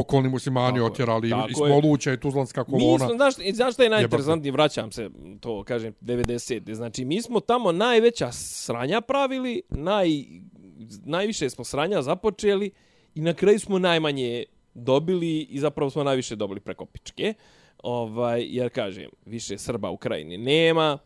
[0.00, 1.68] okolni muslimani Tako je, otjerali tako iz je.
[1.68, 2.98] Moluća i Tuzlanska Mi kolona.
[3.06, 6.74] smo, znaš, znaš šta je najinteresantnije, vraćam se, to kažem, 90.
[6.74, 10.08] Znači, mi smo tamo najveća sranja pravili, naj,
[11.04, 12.70] najviše smo sranja započeli
[13.14, 17.34] i na kraju smo najmanje dobili i zapravo smo najviše dobili preko pičke.
[17.82, 20.98] Ovaj, jer kažem, više Srba u krajini nema,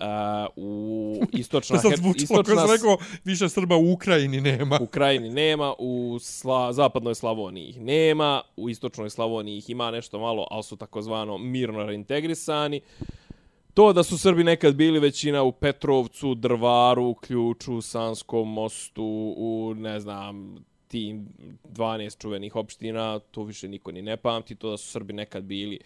[0.00, 4.78] Uh, u istočna, To sad Her- zvučalo kao sam rekao, više Srba u Ukrajini nema.
[4.80, 10.18] U krajini nema, u sla, zapadnoj Slavoniji ih nema, u istočnoj Slavoniji ih ima nešto
[10.18, 12.80] malo, ali su takozvano mirno reintegrisani.
[13.74, 20.00] To da su Srbi nekad bili većina u Petrovcu, Drvaru, Ključu, Sanskom mostu, u, ne
[20.00, 21.28] znam, tim
[21.64, 24.54] 12 čuvenih opština, to više niko ni ne pamti.
[24.54, 25.78] To da su Srbi nekad bili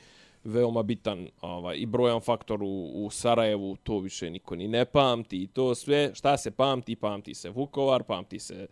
[0.44, 5.42] veoma bitan ovaj, i brojan faktor u, u Sarajevu, to više niko ni ne pamti.
[5.42, 6.96] I to sve, šta se pamti?
[6.96, 8.66] Pamti se Vukovar, pamti se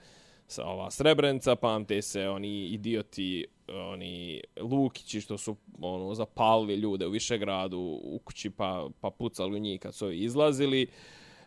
[0.47, 7.11] sa ova Srebrenica, pamte se oni idioti, oni Lukići što su ono zapalili ljude u
[7.11, 10.87] Višegradu u kući pa, pa pucali u njih kad su ovi izlazili.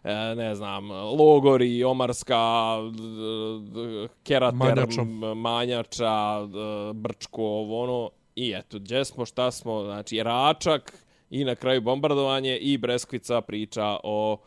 [0.03, 2.77] E, ne znam, Logori, Omarska,
[4.23, 5.03] Kerater, Manjača.
[5.35, 6.47] Manjača,
[6.93, 8.09] Brčko, ono.
[8.35, 10.93] I eto, gdje smo, šta smo, znači Račak
[11.29, 14.37] i na kraju bombardovanje i Breskvica priča o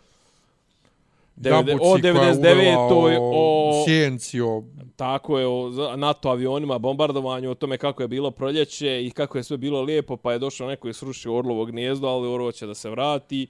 [1.45, 2.93] Jabuci o koja je 99.
[2.93, 4.63] uvela o, Sjenci, o...
[4.97, 9.45] tako je, o NATO avionima, bombardovanju, o tome kako je bilo proljeće i kako je
[9.45, 12.75] sve bilo lijepo, pa je došao neko i srušio Orlovo gnijezdo, ali Orlovo će da
[12.75, 13.47] se vrati.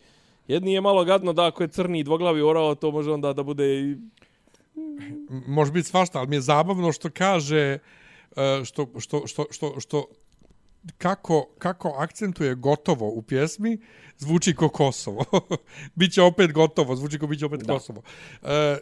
[0.48, 3.42] Jedni je malo gadno da ako je crni i dvoglavi orao, to može onda da
[3.42, 3.96] bude i...
[5.46, 7.78] može biti svašta, ali mi je zabavno što kaže
[8.36, 10.06] e, što, što, što, što, što
[10.98, 13.78] kako, kako akcentuje gotovo u pjesmi,
[14.18, 15.24] zvuči ko Kosovo.
[15.94, 17.72] biće opet gotovo, zvuči ko biće opet Da.
[17.72, 18.02] Kosovo.
[18.42, 18.78] E,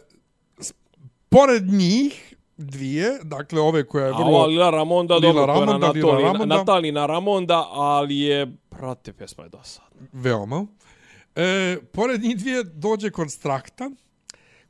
[1.29, 4.45] pored njih dvije, dakle ove koja je A vrlo...
[4.45, 6.55] Lila Ramonda, Lila dobro, Ramonda, Lila Natalina, Ramonda.
[6.55, 10.07] Natalina Ramonda, ali je, prate, pjesma je dosadna.
[10.13, 10.65] Veoma.
[11.35, 13.89] E, pored njih dvije dođe Konstrakta,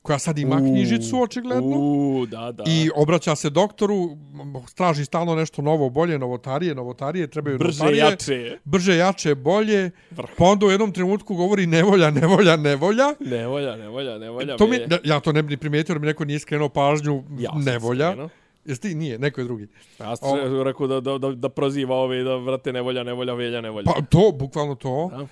[0.08, 1.78] koja sad ima knjižicu, očigledno.
[1.78, 2.64] U, da, da.
[2.68, 8.00] I obraća se doktoru, m, traži stalno nešto novo, bolje, novotarije, novotarije, trebaju Brže, novotarije.
[8.02, 8.58] jače.
[8.64, 9.92] Brže, jače, bolje.
[10.38, 13.14] Pa onda u jednom trenutku govori nevolja, nevolja, nevolja.
[13.20, 14.58] Ne volja, ne volja, ne volja.
[14.58, 17.52] To mi, ja to ne bi ni primijetio, jer mi neko nije skrenuo pažnju Ja
[17.56, 18.12] nevolja.
[18.12, 18.30] skrenuo.
[18.66, 18.96] Jesi ti?
[18.96, 19.68] Nije, neko je drugi.
[20.00, 23.86] Ja sam rekao da, da, da, da proziva ove, da vrate nevolja, nevolja, velja, nevolja.
[23.86, 25.10] Pa to, bukvalno to.
[25.12, 25.28] Da.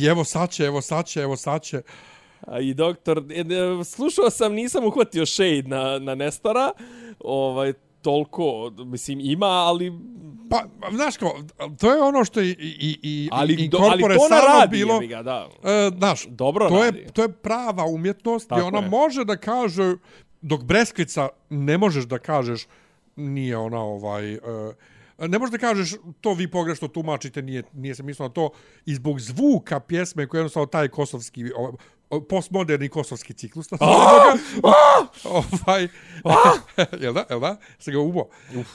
[0.00, 1.82] I evo sad će, evo sad će, evo sad će.
[2.60, 6.72] I doktor, e, e, slušao sam, nisam uhvatio shade na, na Nestora,
[7.20, 7.72] ovaj,
[8.02, 9.92] toliko, mislim, ima, ali,
[10.50, 11.32] Pa, znaš kao,
[11.80, 15.00] to je ono što i, i, i, ali, i do, ali to ona radi, bilo.
[15.00, 15.48] ga, da.
[15.64, 16.98] E, znaš, Dobro to radi.
[16.98, 18.88] je, to je prava umjetnost Tako i ona je.
[18.88, 19.94] može da kaže,
[20.40, 22.66] dok Breskvica ne možeš da kažeš,
[23.16, 24.34] nije ona ovaj...
[24.34, 24.38] E,
[25.18, 28.50] ne možeš da kažeš to vi pogrešno tumačite, nije, nije se mislilo na to,
[28.86, 31.72] i zbog zvuka pjesme koji je jednostavno taj kosovski, o,
[32.10, 33.76] o, postmoderni kosovski ciklus, ga,
[35.38, 35.88] ovaj,
[37.02, 38.24] jel da, jel da, se ga ubo,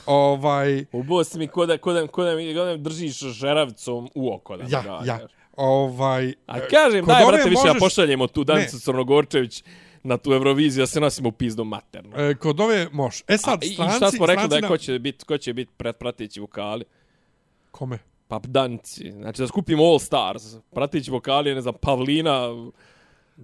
[0.06, 3.20] ovaj, Ubo si mi ko da, ko da, ko da mi, ko da mi držiš
[3.20, 4.58] žeravcom u oko.
[4.58, 5.28] Da ja, ga ja,
[5.58, 8.44] ovaj, A kažem, daj, brate, više ja možeš- pošaljemo tu.
[8.44, 9.64] Danicu Crnogorčević
[10.04, 12.18] na tu Euroviziju, da se nosimo u pizdu materno.
[12.18, 13.24] e, kod ove može.
[13.28, 15.38] E sad, A, I stranci, šta smo rekli da je na- ko će biti ko
[15.38, 16.86] će biti pretpratići vokali?
[17.72, 18.00] Kome?
[18.28, 19.12] Pa Danci.
[19.12, 20.44] Znači da skupimo All Stars.
[20.72, 22.48] Pratići vokali, ne znam, Pavlina,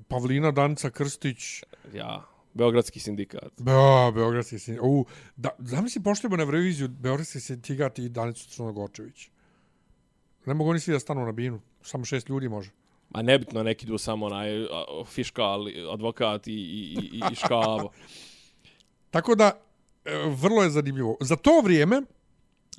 [0.07, 3.51] Pavlina Danica Krstić, ja, Beogradski sindikat.
[3.57, 4.77] Beo, Beogradski sin.
[4.81, 5.05] U,
[5.35, 9.29] da, zamisli poštujemo na Euroviziju Beogradski sindikat i Danicu Crnogorčević.
[10.45, 11.61] Ne mogu oni svi da stanu na binu.
[11.81, 12.71] Samo šest ljudi može.
[13.11, 14.67] A nebitno, neki idu samo onaj a,
[15.05, 15.59] fiškal,
[15.93, 17.91] advokat i, i, i, i škavo.
[19.09, 19.51] Tako da,
[20.05, 21.17] e, vrlo je zanimljivo.
[21.21, 22.01] Za to vrijeme,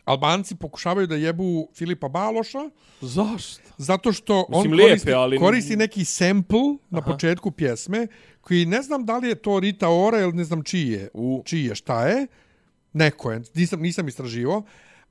[0.05, 2.71] Albanci pokušavaju da jebu Filipa Baloša,
[3.01, 3.63] Zašto?
[3.79, 6.61] zato što Mislim, on lijepe, koristi, ali- koristi neki sample
[6.91, 8.07] na početku pjesme,
[8.41, 11.43] koji ne znam da li je to Rita Ora ili ne znam čiji je, U.
[11.45, 12.27] čiji je, šta je,
[12.93, 14.63] neko je, nisam, nisam istraživo,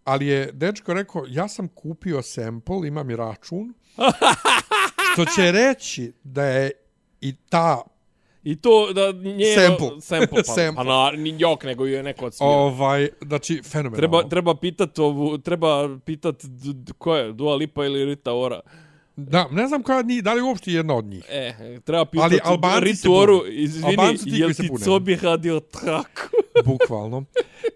[0.03, 3.73] ali je dečko rekao, ja sam kupio sample, imam i račun,
[5.13, 6.71] što će reći da je
[7.21, 7.81] i ta
[8.43, 10.01] I to da nije Sample.
[10.01, 10.75] sample pa, Sample.
[10.75, 12.53] pa na, ni jok, nego je neko odsvirao.
[12.53, 13.97] ovaj, znači, fenomenalno.
[13.97, 16.35] Treba, treba pitat ovu, treba pitat
[16.97, 18.59] ko je, Dua Lipa ili Rita Ora.
[19.15, 21.25] Da, ne znam koja ni, da li je uopšte jedna od njih.
[21.29, 21.53] E,
[21.85, 24.83] treba pitat Ali Albanci se Ritu Oru, izvini, Albanci ti jel bune.
[24.85, 26.21] cobi radio traku?
[26.65, 27.23] bukvalno.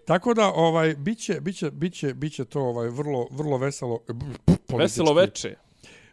[0.04, 4.12] Tako da ovaj biće biće biće biće to ovaj vrlo vrlo veselo e,
[4.46, 4.76] politički.
[4.76, 5.54] Veselo veče.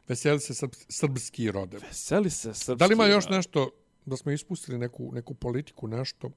[0.08, 1.78] Veseli se srp, srpski rode.
[1.78, 2.80] Veseli se srpski.
[2.80, 3.70] Da li ima još nešto
[4.06, 6.32] da smo ispustili neku neku politiku nešto?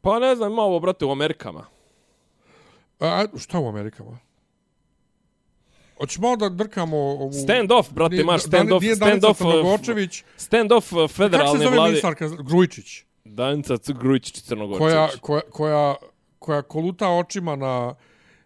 [0.00, 1.66] Pa ne znam, ima ovo, brate, u Amerikama.
[3.00, 4.18] A šta u Amerikama?
[5.98, 7.32] Hoćemo da drkamo ovu...
[7.32, 10.24] Stand off, brate, Nije- imaš stand off, stand off, uh, Crnogorčević.
[10.36, 11.90] stand off uh, Kako se federalne zove vlade.
[11.90, 13.04] ministarka Grujičić?
[13.24, 14.92] Danica Grujičić Crnogorčević.
[14.92, 15.94] Koja, koja, koja,
[16.38, 17.94] koja koluta očima na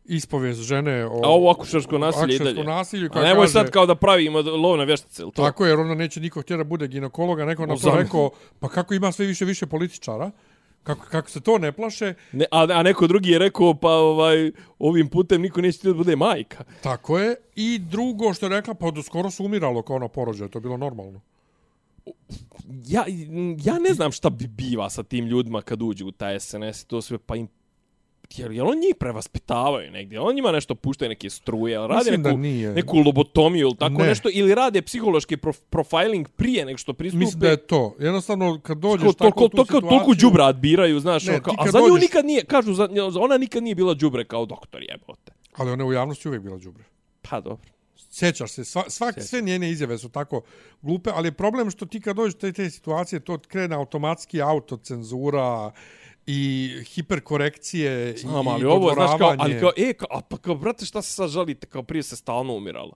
[0.04, 2.76] ispovijest žene o A ovo akušersko nasilje i akušerskom dalje.
[2.76, 5.42] nasilju A koja nemoj kaže, sad kao da pravimo lov na vještice, ili to?
[5.42, 8.68] Tako je, jer onda neće niko htjeti da bude ginekologa, neko na to rekao, pa
[8.68, 10.30] kako ima sve više više političara,
[10.82, 14.50] kako, kako se to ne plaše, Ne, a, a neko drugi je rekao, pa ovaj,
[14.78, 16.64] ovim putem niko neće htjeti da bude majka.
[16.82, 17.36] tako je.
[17.56, 20.76] I drugo što je rekla, pa skoro su umiralo kao na porođaju, to je bilo
[20.76, 21.20] normalno.
[22.86, 23.04] Ja,
[23.64, 26.86] ja ne znam šta bi biva sa tim ljudima kad uđu u taj SNS i
[26.86, 27.48] to sve, pa im
[28.36, 30.20] Jer, jel on njih prevaspitavaju negdje?
[30.20, 34.06] On njima nešto puštaju neke struje, rade Mislim da neku, neku lobotomiju ili tako Ne.
[34.06, 37.18] nešto, ili rade psihološki prof, profiling prije nego što pristupe?
[37.18, 37.96] Mislim da je to.
[38.00, 39.88] Jednostavno, kad dođeš Ko, tako toliko, u tu toliko, situaciju...
[39.90, 42.88] toliko đubrat biraju, znaš, Ne, ono kao, a za nju dođeš- nikad nije, kažu, za,
[43.20, 45.32] ona nikad nije bila đubre kao doktor, jebote.
[45.56, 46.84] Ali ona je u javnosti uvijek bila đubre.
[47.22, 47.68] Pa dobro.
[48.10, 50.40] Sjećaš se, sva, svak, sve njene izjave su tako
[50.82, 54.42] glupe, ali je problem što ti kad dođeš u te, te situacije, to krene automatski
[54.42, 55.70] autocenzura
[56.26, 60.54] i hiperkorekcije Znam, i ali ovo, znaš kao, ali kao, e, kao, a pa kao,
[60.54, 62.92] brate, šta se sad žalite, kao prije se stalno umiralo.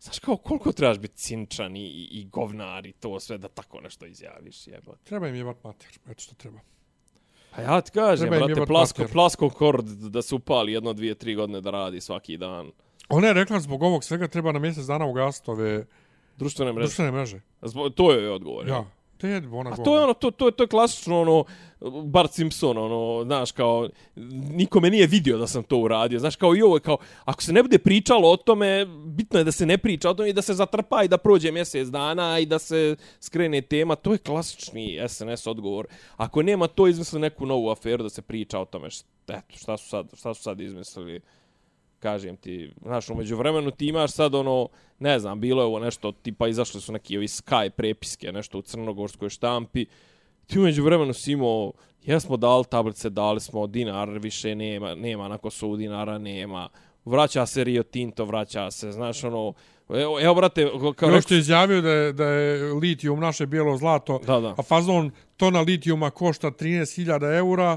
[0.00, 4.06] Znaš kao, koliko trebaš biti cinčan i, i, govnar i to sve da tako nešto
[4.06, 4.98] izjaviš, jebote.
[5.04, 6.60] Treba im jebat mater, eto što treba.
[7.56, 9.12] Pa ja ti kažem, Treba brate, plasko, mater.
[9.12, 12.70] plasko kord da se upali jedno, dvije, tri godine da radi svaki dan.
[13.08, 15.86] Ona je rekla zbog ovog svega treba na mjesec dana ugasiti ove
[16.36, 16.86] Društvene mreže.
[16.86, 17.40] društvene mreže.
[17.62, 18.68] Zbog, to je odgovor.
[18.68, 18.84] Ja.
[19.18, 21.44] Te je ona A to je ono, to, to, je, to je klasično ono,
[22.04, 23.88] Bart Simpson, ono, znaš, kao,
[24.50, 27.62] nikome nije vidio da sam to uradio, znaš, kao i ovo, kao, ako se ne
[27.62, 30.54] bude pričalo o tome, bitno je da se ne priča o tome i da se
[30.54, 35.46] zatrpa i da prođe mjesec dana i da se skrene tema, to je klasični SNS
[35.46, 35.86] odgovor.
[36.16, 39.76] Ako nema to, izmisli neku novu aferu da se priča o tome, šta, eto, šta
[39.76, 41.20] su sad, šta su sad izmislili.
[41.98, 44.68] Kažem ti, znaš, umeđu vremenu ti imaš sad ono,
[44.98, 48.62] ne znam, bilo je ovo nešto, tipa izašli su neki ovi Sky prepiske, nešto u
[48.62, 49.86] crnogorskoj štampi,
[50.46, 51.72] ti umeđu vremenu si imao,
[52.02, 56.68] jesmo dali tablice, dali smo dinar, više nema, nema na Kosovu dinara, nema,
[57.04, 59.52] vraća se Rio Tinto, vraća se, znaš, ono,
[59.88, 64.20] evo, evo brate, kao Još je izjavio da je, da je litijum naše bijelo zlato,
[64.26, 64.54] Da, da.
[64.58, 67.76] a fazon tona litijuma košta 13.000 eura,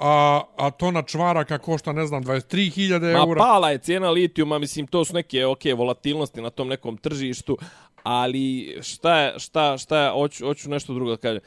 [0.00, 3.38] a, a tona čvaraka košta, ne znam, 23.000 Ma eura.
[3.38, 7.58] pala je cijena litijuma, mislim, to su neke, ok, volatilnosti na tom nekom tržištu,
[8.02, 11.40] ali šta je, šta, šta je, hoću, hoću nešto drugo da kažem.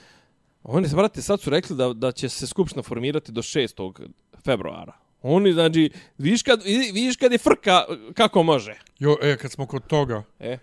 [0.63, 4.07] Oni, brate, sad su rekli da, da će se skupština formirati do 6.
[4.45, 4.93] februara.
[5.21, 7.83] Oni, znači, viš kad, viš kad je frka,
[8.13, 8.79] kako može.
[8.99, 10.57] Jo, e, kad smo kod toga, E,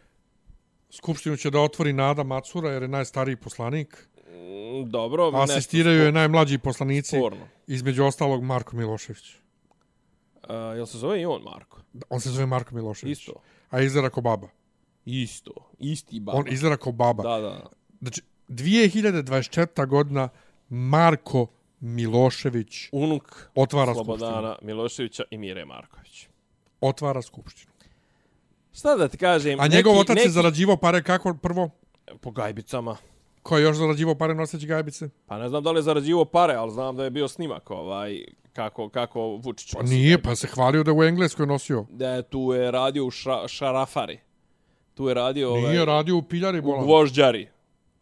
[0.93, 4.09] Skupštinu će da otvori Nada Macura, jer je najstariji poslanik.
[4.41, 5.31] Mm, dobro.
[5.35, 7.49] Asistiraju je najmlađi poslanici, Sporno.
[7.67, 9.35] između ostalog Marko Milošević.
[10.35, 11.81] Uh, jel se zove i on, Marko?
[12.09, 13.19] On se zove Marko Milošević.
[13.19, 13.33] Isto.
[13.71, 14.49] A izgleda kao baba.
[15.05, 15.53] Isto.
[15.79, 16.39] Isti baba.
[16.39, 17.23] On izgleda kao baba.
[17.23, 17.71] Da, da.
[18.01, 19.87] Znači, 2024.
[19.87, 20.29] godina
[20.69, 21.47] Marko
[21.81, 24.67] Milošević Unuk otvara Slobodana skupštinu.
[24.67, 26.27] Miloševića i Mire Marković.
[26.81, 27.73] Otvara skupštinu.
[28.73, 29.61] Šta da ti kažem?
[29.61, 30.29] A njegov neki, otac neki...
[30.29, 31.71] je zarađivao pare kako prvo?
[32.21, 32.97] Po gajbicama.
[33.43, 35.09] Ko je još zarađivao pare noseći gajbice?
[35.27, 38.21] Pa ne znam da li je zarađivo pare, ali znam da je bio snimak ovaj,
[38.53, 41.87] kako, kako Vučić Pa nije, pa se hvalio da je u Engleskoj nosio.
[41.91, 44.19] Da je tu je radio u ša, Šarafari.
[44.95, 46.85] Tu je radio Nije ovaj, radio u Piljari, u bolan.
[46.85, 47.49] Gvožđari.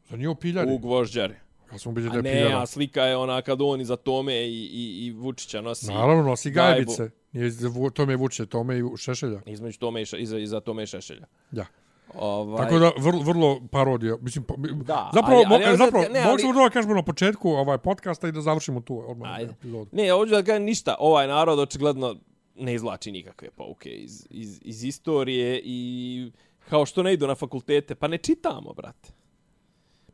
[0.08, 0.72] Za nije u Piljari.
[0.72, 1.34] U Gvožđari.
[1.72, 2.62] Ja sam ubiđen da A je ne, Piljara.
[2.62, 5.86] a slika je ona kad on iza Tome i, i, i Vučića nosi.
[5.86, 6.74] Naravno, nosi gajbu.
[6.74, 7.10] gajbice.
[7.32, 9.40] Nije iz Vu- Tome Vuče, Tome i Šešelja.
[9.46, 11.26] Između Tome i, iza, iza Tome i Šešelja.
[11.52, 11.66] Ja.
[12.14, 14.16] Ovaj, Tako da, vrlo, vrlo parodija.
[14.20, 16.94] Mislim, pa, Da, zapravo, ali- ali mo- ja zapravo, sad- ne, ali- možemo da kažemo
[16.94, 19.50] na početku ovaj podcasta i da završimo tu odmah Ajde.
[19.52, 19.86] epizodu.
[19.92, 20.96] Ne, hoću da kažem ništa.
[21.00, 22.16] Ovaj narod očigledno
[22.56, 26.30] ne izvlači nikakve pouke iz, iz, iz istorije i
[26.60, 29.08] kao što ne idu na fakultete, pa ne čitamo, brate.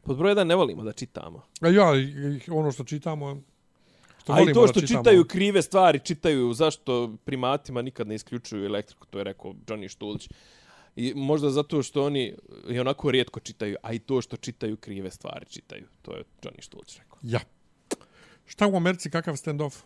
[0.03, 1.42] Pod broj jedan ne volimo da čitamo.
[1.61, 1.86] A ja,
[2.51, 3.40] ono što čitamo,
[4.18, 5.01] što A i to što čitamo.
[5.01, 10.28] čitaju krive stvari, čitaju zašto primatima nikad ne isključuju elektriku, to je rekao Johnny Štulić.
[10.97, 12.34] I možda zato što oni
[12.68, 15.86] i onako rijetko čitaju, a i to što čitaju krive stvari čitaju.
[16.03, 17.18] To je Johnny Štulić rekao.
[17.22, 17.40] Ja.
[18.47, 19.82] Šta u Americi, kakav stand-off?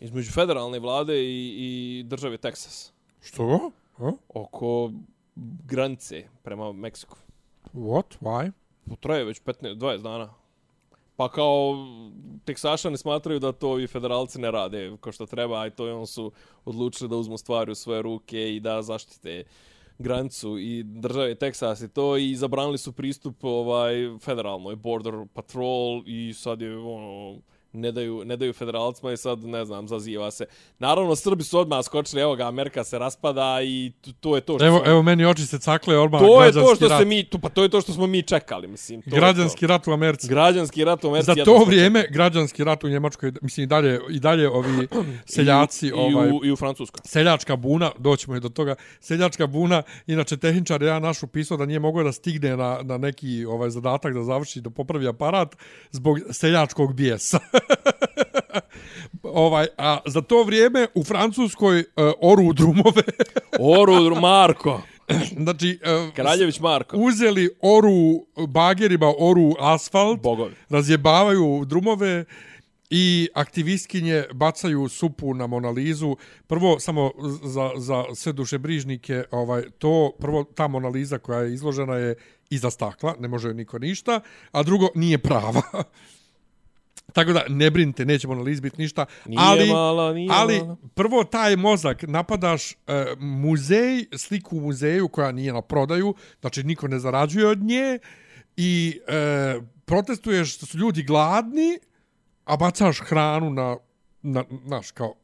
[0.00, 2.90] Između federalne vlade i, i države Texas.
[3.20, 3.70] Što?
[3.98, 4.12] A?
[4.28, 4.92] Oko
[5.64, 7.16] granice prema Meksiku.
[7.74, 8.18] What?
[8.20, 8.52] Why?
[8.88, 10.34] Potraje već 15, 20 dana.
[11.16, 11.86] Pa kao
[12.44, 15.90] Teksašani smatraju da to i federalci ne rade kao što treba, a i to i
[15.90, 16.32] on su
[16.64, 19.44] odlučili da uzmu stvari u svoje ruke i da zaštite
[19.98, 26.34] granicu i države Teksas i to i zabranili su pristup ovaj federalnoj border patrol i
[26.34, 27.40] sad je ono
[27.72, 30.44] ne daju, ne daju federalcima i sad, ne znam, zaziva se.
[30.78, 34.66] Naravno, Srbi su odmah skočili, evo ga, Amerika se raspada i to je to što
[34.66, 36.98] Evo, smo- evo meni oči se cakle, odmah to je to što rat.
[37.00, 39.02] se mi, to, pa to je to što smo mi čekali, mislim.
[39.02, 39.66] To Građanski to.
[39.66, 40.28] rat u Americi.
[40.28, 41.26] Građanski rat u Americi.
[41.28, 44.88] Za to vrijeme građanski rat u Njemačkoj, mislim i dalje i dalje ovi
[45.26, 47.00] seljaci, I, ovaj i, u, i u Francuskoj.
[47.04, 48.74] seljačka buna, doćemo i do toga.
[49.00, 53.44] Seljačka buna, inače tehničar ja našu pisao da nije mogao da stigne na, na neki
[53.44, 55.56] ovaj zadatak da završi da popravi aparat
[55.90, 57.38] zbog seljačkog bijesa.
[59.22, 61.84] ovaj a za to vrijeme u Francuskoj uh,
[62.20, 63.02] oru drumove.
[63.78, 64.82] Oru Marko.
[65.44, 66.96] znači uh, Kraljević Marko.
[66.96, 70.54] uzeli oru bagerima, oru asfalt, Bogovi.
[70.70, 72.24] razjebavaju drumove
[72.94, 76.16] i aktivistkinje bacaju supu na Monalizu.
[76.46, 77.10] Prvo, samo
[77.42, 82.14] za, za sve dušebrižnike, ovaj, to, prvo, ta Monaliza koja je izložena je
[82.50, 84.20] iza stakla, ne može joj niko ništa,
[84.52, 85.62] a drugo, nije prava.
[87.12, 89.06] Tako da, ne brinite, neće Monaliz biti ništa.
[89.26, 90.76] Nije ali, mala, nije ali mala.
[90.94, 92.74] prvo, taj mozak, napadaš e,
[93.18, 97.98] muzej, sliku u muzeju koja nije na prodaju, znači niko ne zarađuje od nje
[98.56, 101.78] i e, protestuješ što su ljudi gladni,
[102.44, 103.76] a bacaš hranu na,
[104.22, 105.14] na naš, kao,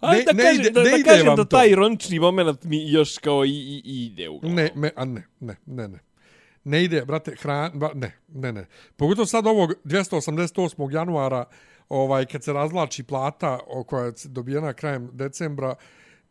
[0.00, 3.18] Ajde da, ne kažem, ide- da, ne da kažem da taj ironični moment mi još
[3.18, 4.54] kao i, i, i ide u glavu.
[4.54, 5.98] Ne, me, a ne, ne, ne, ne.
[6.64, 8.66] Ne ide, brate, hran, ba, ne, ne, ne.
[8.96, 10.94] Pogotovo sad ovog 288.
[10.94, 11.44] januara,
[11.88, 15.74] ovaj, kad se razlači plata koja je dobijena krajem decembra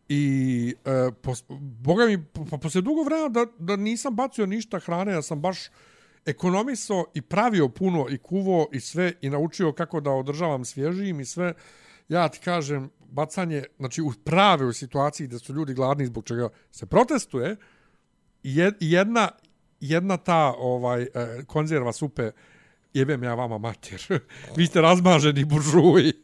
[0.10, 5.12] i, e, pos, boga mi, pa poslije dugo vremena da, da nisam bacio ništa hrane,
[5.12, 5.60] ja sam baš
[6.26, 11.26] ekonomiso i pravio puno i kuvo i sve i naučio kako da održavam svježijim i
[11.26, 11.54] sve.
[12.10, 16.50] Ja ti kažem, bacanje, znači u prave u situaciji da su ljudi gladni zbog čega
[16.72, 17.56] se protestuje,
[18.80, 19.30] jedna
[19.82, 21.08] jedna ta ovaj e,
[21.48, 22.32] konzerva supe
[22.94, 24.02] jebem ja vama mater.
[24.58, 26.14] Vi ste razmaženi buržuji.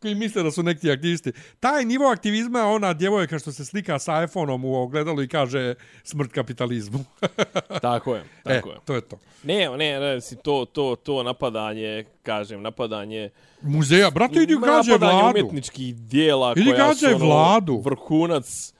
[0.00, 1.32] koji misle da su neki aktivisti.
[1.60, 5.74] Taj nivo aktivizma je ona djevojka što se slika sa iPhone-om u ogledalu i kaže
[6.02, 7.04] smrt kapitalizmu.
[7.80, 8.78] Tako je, tako e, je.
[8.84, 9.18] to je to.
[9.42, 13.30] Ne, ne, ne, si to, to, to napadanje, kažem, napadanje...
[13.62, 15.28] Muzeja, brate, idi napadanje vladu.
[15.30, 17.82] umjetničkih dijela Idi koja su gađaj ono, vladu.
[17.84, 18.74] vrhunac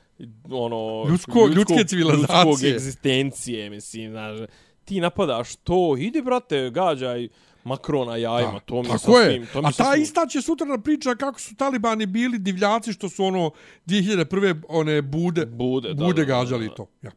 [0.44, 2.44] ono, Ljudsko- ljudske civilizacije.
[2.44, 4.38] Ljudskog egzistencije, mislim, znaš.
[4.84, 7.28] Ti napadaš to, idi, brate, gađaj
[7.64, 9.42] Makrona jajima, Da, to mi tako sasvim...
[9.42, 9.46] je.
[9.46, 12.92] To mi A ta sasvim- ista će sutra da priča kako su talibani bili divljaci
[12.92, 13.50] što su ono
[13.86, 14.62] 2001.
[14.68, 16.74] one bude, Bude, da, bude da, da, gađali da.
[16.74, 16.86] to.
[17.02, 17.10] Ja.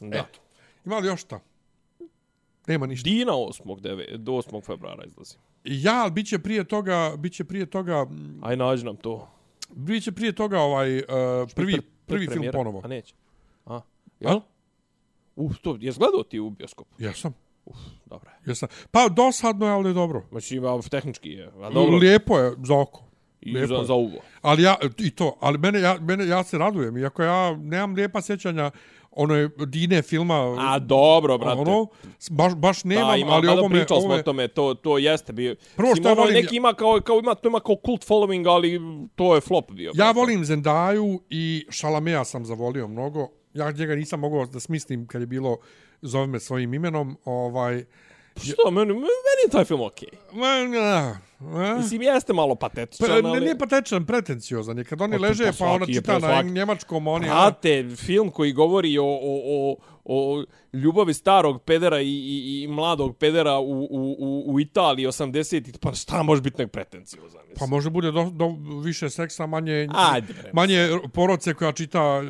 [0.00, 0.16] Da.
[0.18, 0.38] Eto.
[0.84, 1.40] Ima li još šta?
[2.66, 3.04] Nema ništa.
[3.04, 3.80] Dina 8.
[3.80, 4.62] 9, do 8.
[4.62, 5.34] februara izlazi.
[5.64, 9.30] Ja, ali bit će prije toga, bit će prije toga, mm, Aj, nađi nam to.
[9.70, 11.04] bit će prije toga ovaj uh,
[11.54, 12.80] prvi, prvi film ponovo.
[12.84, 13.14] A neće.
[13.66, 13.80] A,
[14.20, 14.40] jel?
[15.36, 16.94] Uf, to, jes gledao ti u bioskopu?
[16.98, 17.34] Jesam,
[18.06, 18.50] Dobro je.
[18.50, 18.68] jesam.
[18.90, 20.22] Pa dosadno je, ali dobro.
[20.30, 21.46] Znači, ima tehnički je.
[21.46, 21.96] A dobro.
[21.96, 23.04] Lijepo je za oko.
[23.40, 23.86] I lijepo za, je.
[23.86, 24.18] za uvo.
[24.42, 28.22] Ali ja, i to, ali mene, ja, mene, ja se radujem, iako ja nemam lijepa
[28.22, 28.70] sjećanja
[29.16, 31.60] ono Dine filma, A dobro, brate.
[31.60, 31.86] ono,
[32.30, 35.32] baš, baš nemam, da, ima, ali ovo me, pričali smo o tome, to, to jeste
[35.32, 35.56] bio.
[35.76, 38.48] Prvo što ja ono, volim- Neki ima kao, kao, ima, to ima kao kult following,
[38.48, 38.80] ali
[39.14, 39.88] to je flop bio.
[39.88, 40.18] ja brate.
[40.18, 45.26] volim Zendaju i Šalamea sam zavolio mnogo, ja njega nisam mogao da smislim kad je
[45.26, 45.56] bilo
[46.02, 47.84] zove me svojim imenom, ovaj,
[48.42, 50.08] Što, meni, meni je taj film okej.
[50.32, 51.76] ma, na, a?
[51.76, 53.22] Mislim, jeste malo patetičan, Pa, ali...
[53.22, 54.84] ne, nije patečan, pretenciozan je.
[54.84, 57.26] Kad oni Pa leže, pa pa, ona čita na njemačkom, oni...
[57.26, 63.16] Brate, film koji govori o, o, o, o ljubavi starog pedera i, i, i mladog
[63.16, 67.40] pedera u, u, u, u Italiji 80 pa šta može biti nek pretenciozan?
[67.40, 67.56] mislim?
[67.58, 68.48] Pa može bude do, do
[68.82, 70.76] više seksa, manje, Ajde, manje
[71.12, 72.22] poroce koja čita uh,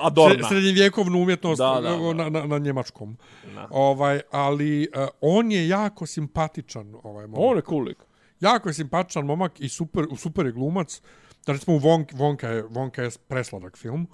[0.00, 0.34] Adorna.
[0.36, 1.96] sre- srednjevjekovnu umjetnost Da, da, da.
[1.96, 3.16] uh, Na, na, na njemačkom.
[3.54, 3.68] Da.
[3.70, 7.40] Ovaj, ali uh, on je jako simpatičan, ovaj momak.
[7.42, 7.98] On je cool lik.
[8.40, 11.02] Jako je simpatičan momak i super, super je glumac.
[11.46, 14.06] Da recimo u Vonk, Vonka, je, Vonka je presladak film.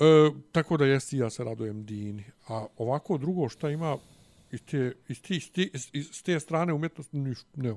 [0.00, 2.24] E, tako da jesti ja se radujem Dini.
[2.48, 3.96] A ovako drugo šta ima
[4.52, 7.74] iz te, iz te, iz te, iz te strane umjetnosti, ništa, ne,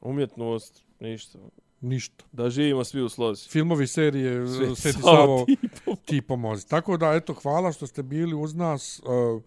[0.00, 1.38] Umjetnost, ništa.
[1.80, 2.24] ništa.
[2.32, 3.48] Da živimo svi u slozi.
[3.48, 5.56] Filmovi serije Sveti Savo, Savo, ti
[6.04, 6.68] ti pomozi.
[6.68, 9.00] Tako da, eto, hvala što ste bili uz nas.
[9.04, 9.42] Uh,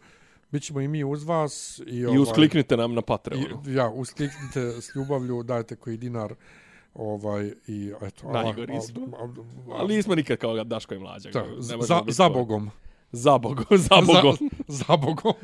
[0.51, 1.81] Bićemo i mi uz vas.
[1.87, 3.63] I, I uskliknite nam na Patreonu.
[3.67, 6.35] I, ja, uskliknite s ljubavlju, dajte koji dinar.
[6.95, 8.27] Ovaj, i eto.
[8.27, 9.01] Najgori a- a- smo.
[9.13, 9.23] a-
[9.71, 11.29] a- Ali nismo nikad kao Daško i Mlađa.
[11.59, 12.29] Za, za.
[12.29, 12.71] Bogom.
[13.11, 14.37] Za Bogom, za Bogom.
[14.67, 15.33] Za, za Bogom.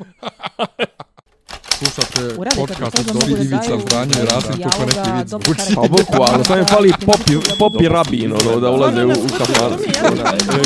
[1.78, 5.26] Slušate podcast to, od Dobri mogu da Ivica daju Franje i Rasim kako neki vid
[5.26, 5.74] dobro zvuči.
[5.74, 9.72] Pa bukvalno, samo je fali popi, popi rabin, ono, da ulaze u, u kafan.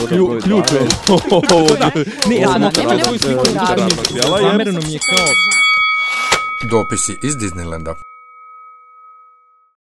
[0.09, 0.81] Klju- Ključ je.
[2.29, 3.89] Ne, ja sam e, slikovanja.
[3.97, 5.27] materijala je- Zamereno mi je kao
[6.71, 7.95] Dopisi iz Disneylanda.